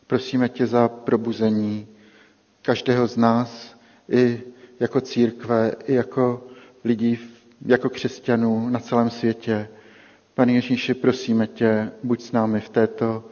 [0.08, 1.86] Prosíme tě za probuzení
[2.62, 3.76] každého z nás
[4.08, 4.42] i
[4.80, 6.46] jako církve, i jako
[6.84, 7.18] lidí,
[7.66, 9.68] jako křesťanů na celém světě.
[10.34, 13.24] Pane Ježíši, prosíme tě, buď s námi v této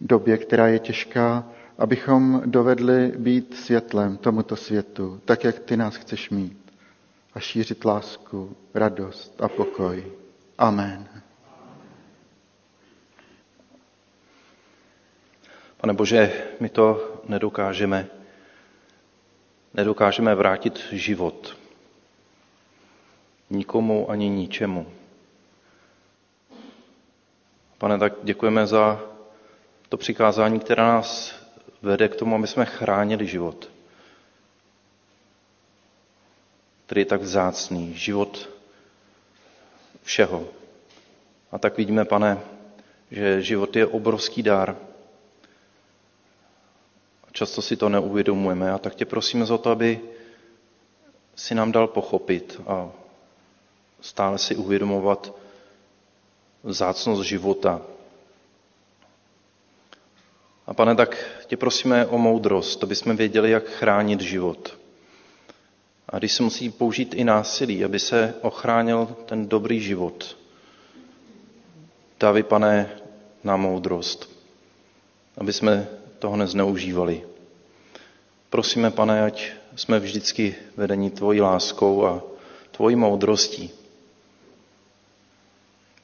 [0.00, 1.48] době, která je těžká,
[1.78, 6.58] abychom dovedli být světlem tomuto světu, tak jak ty nás chceš mít
[7.34, 10.04] a šířit lásku, radost a pokoj.
[10.58, 11.11] Amen.
[15.82, 18.06] Pane Bože, my to nedokážeme.
[19.74, 21.58] Nedokážeme vrátit život.
[23.50, 24.86] Nikomu ani ničemu.
[27.78, 29.02] Pane, tak děkujeme za
[29.88, 31.34] to přikázání, které nás
[31.82, 33.70] vede k tomu, aby jsme chránili život.
[36.86, 38.50] Který je tak vzácný, život
[40.02, 40.48] všeho.
[41.52, 42.40] A tak vidíme, pane,
[43.10, 44.91] že život je obrovský dar.
[47.32, 50.00] Často si to neuvědomujeme a tak tě prosíme za to, aby
[51.36, 52.90] si nám dal pochopit a
[54.00, 55.32] stále si uvědomovat
[56.62, 57.82] vzácnost života.
[60.66, 64.78] A pane, tak tě prosíme o moudrost, aby jsme věděli, jak chránit život.
[66.08, 70.36] A když se musí použít i násilí, aby se ochránil ten dobrý život,
[72.20, 72.90] dávy, pane,
[73.44, 74.30] na moudrost,
[75.38, 75.88] aby jsme
[76.22, 77.22] toho nezneužívali.
[78.50, 79.46] Prosíme, pane, ať
[79.76, 82.22] jsme vždycky vedení tvojí láskou a
[82.70, 83.70] tvojí moudrostí,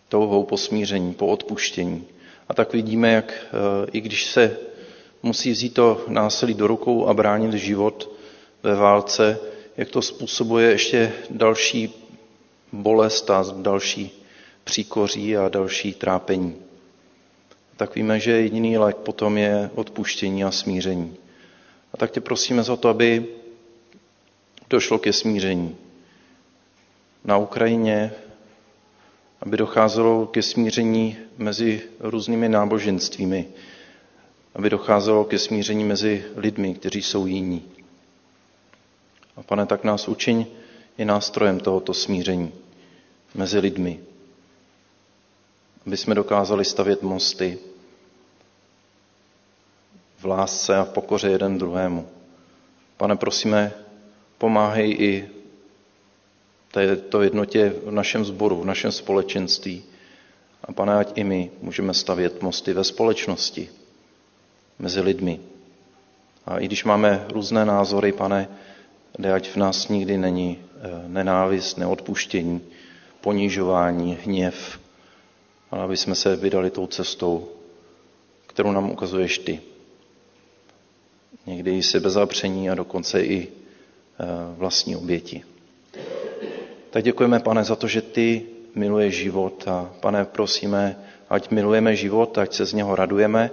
[0.09, 2.05] touhou po smíření, po odpuštění.
[2.49, 3.51] A tak vidíme, jak eh,
[3.93, 4.57] i když se
[5.23, 8.11] musí vzít to násilí do rukou a bránit život
[8.63, 9.39] ve válce,
[9.77, 11.95] jak to způsobuje ještě další
[12.73, 14.25] bolest a další
[14.65, 16.68] příkoří a další trápení.
[17.79, 21.17] Tak víme, že jediný lék potom je odpuštění a smíření.
[21.95, 23.27] A tak tě prosíme za to, aby
[24.71, 25.77] došlo ke smíření.
[27.25, 28.13] Na Ukrajině,
[29.41, 33.49] aby docházelo ke smíření mezi různými náboženstvími,
[34.55, 37.63] aby docházelo ke smíření mezi lidmi, kteří jsou jiní.
[39.37, 40.47] A pane, tak nás učiň
[40.99, 42.53] i nástrojem tohoto smíření
[43.35, 44.01] mezi lidmi.
[45.89, 47.59] Aby jsme dokázali stavět mosty
[50.19, 52.09] v lásce a v pokoře jeden druhému.
[52.97, 53.73] Pane, prosíme,
[54.39, 55.29] pomáhej i
[56.73, 59.83] této jednotě v našem sboru, v našem společenství.
[60.65, 63.69] A pane, ať i my můžeme stavět mosty ve společnosti,
[64.79, 65.41] mezi lidmi.
[66.47, 68.49] A i když máme různé názory, pane,
[69.17, 72.61] kde ať v nás nikdy není eh, nenávist, neodpuštění,
[73.21, 74.79] ponižování, hněv,
[75.71, 77.49] ale aby jsme se vydali tou cestou,
[78.47, 79.61] kterou nám ukazuješ ty.
[81.47, 84.25] Někdy i sebezapření a dokonce i eh,
[84.57, 85.45] vlastní oběti.
[86.91, 90.97] Tak děkujeme, pane, za to, že ty miluješ život a pane, prosíme,
[91.31, 93.51] ať milujeme život, ať se z něho radujeme,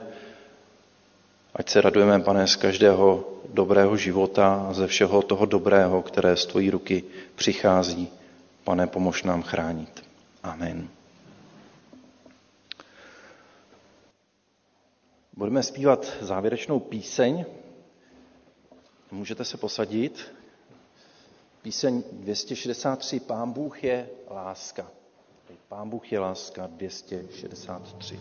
[1.55, 6.45] ať se radujeme, pane, z každého dobrého života a ze všeho toho dobrého, které z
[6.45, 7.03] tvojí ruky
[7.35, 8.07] přichází.
[8.63, 10.03] Pane, pomož nám chránit.
[10.43, 10.94] Amen.
[15.37, 17.45] Budeme zpívat závěrečnou píseň.
[19.11, 20.35] Můžete se posadit.
[21.61, 23.19] Píseň 263.
[23.19, 24.91] Pán Bůh je láska.
[25.67, 28.19] Pán Bůh je láska 263.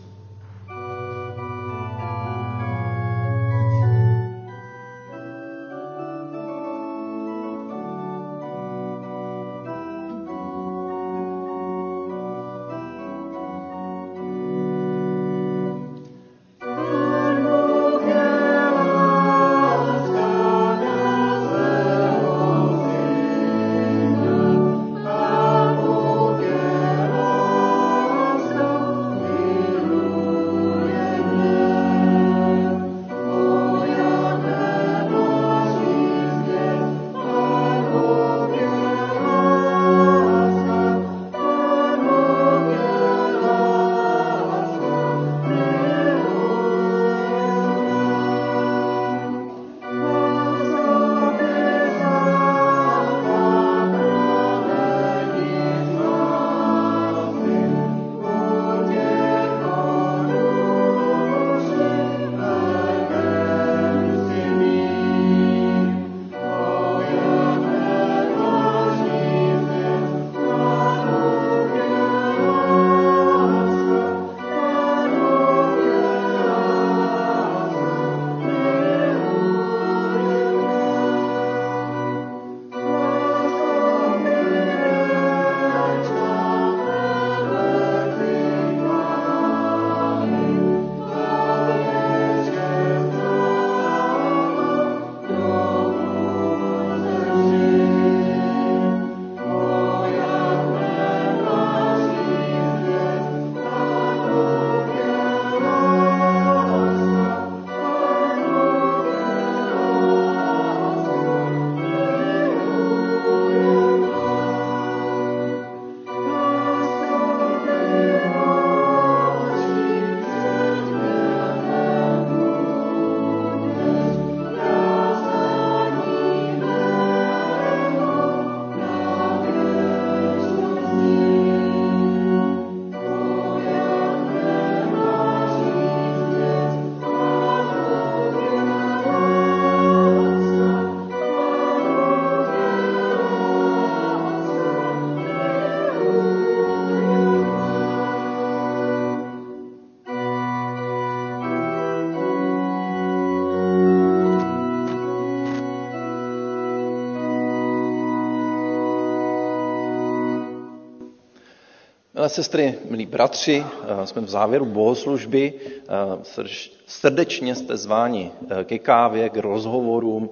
[162.25, 165.53] Milé sestry, milí bratři, eh, jsme v závěru bohoslužby.
[165.53, 166.41] Eh,
[166.87, 170.29] srdečně jste zváni eh, ke kávě, k rozhovorům,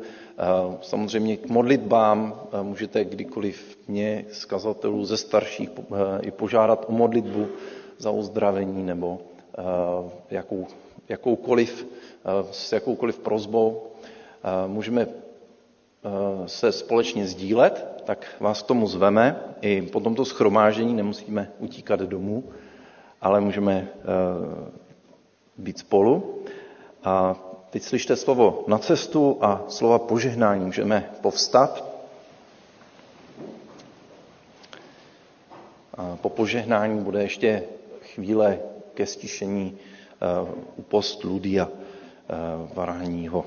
[0.82, 2.42] samozřejmě k modlitbám.
[2.62, 5.70] Můžete kdykoliv mě, z kazatelů, ze starších,
[6.22, 7.48] i požádat o modlitbu
[7.98, 9.22] za uzdravení nebo
[10.32, 10.68] jakou,
[11.10, 11.88] jakoukoliv,
[12.52, 13.84] s jakoukoliv prozbou
[14.68, 15.08] můžeme
[16.46, 19.40] se společně sdílet, tak vás k tomu zveme.
[19.62, 22.44] I po tomto schromáždění nemusíme utíkat domů,
[23.22, 23.88] ale můžeme
[25.58, 26.44] být spolu.
[27.04, 27.36] A
[27.70, 30.66] teď slyšte slovo na cestu a slova požehnání.
[30.66, 31.94] Můžeme povstat.
[35.98, 37.64] A po požehnání bude ještě
[38.02, 38.60] chvíle
[38.94, 39.78] ke stišení
[40.76, 41.70] u post Ludia
[42.74, 43.46] Varhaního.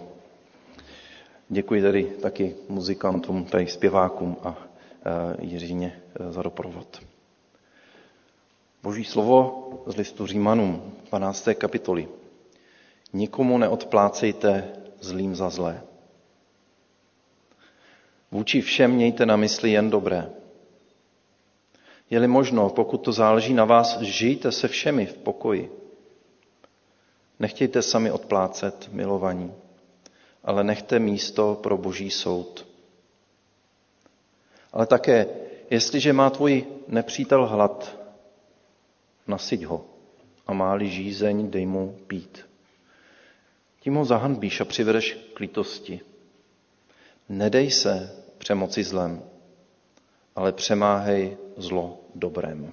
[1.49, 4.57] Děkuji tady taky muzikantům, tady zpěvákům a
[5.41, 7.03] Jiřině za doprovod.
[8.83, 11.49] Boží slovo z listu Římanům, 12.
[11.59, 12.09] kapitoly.
[13.13, 14.69] Nikomu neodplácejte
[15.01, 15.83] zlým za zlé.
[18.31, 20.31] Vůči všem mějte na mysli jen dobré.
[22.11, 25.73] Je-li možno, pokud to záleží na vás, žijte se všemi v pokoji.
[27.41, 29.53] Nechtějte sami odplácet milovaní,
[30.47, 32.67] ale nechte místo pro boží soud.
[34.73, 35.27] Ale také,
[35.71, 37.97] jestliže má tvůj nepřítel hlad,
[39.27, 39.85] nasyť ho
[40.47, 42.47] a máli žízeň, dej mu pít.
[43.81, 46.01] Tím ho zahanbíš a přivedeš k lítosti.
[47.29, 49.23] Nedej se přemoci zlem,
[50.37, 52.73] ale přemáhej zlo dobrém.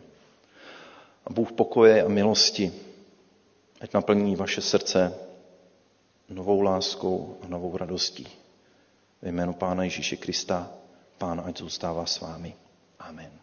[1.26, 2.74] A Bůh pokoje a milosti,
[3.82, 5.23] ať naplní vaše srdce
[6.30, 8.28] novou láskou a novou radostí.
[9.22, 10.72] Ve jménu Pána Ježíše Krista,
[11.18, 12.56] Pán ať zůstává s vámi.
[13.00, 13.43] Amen.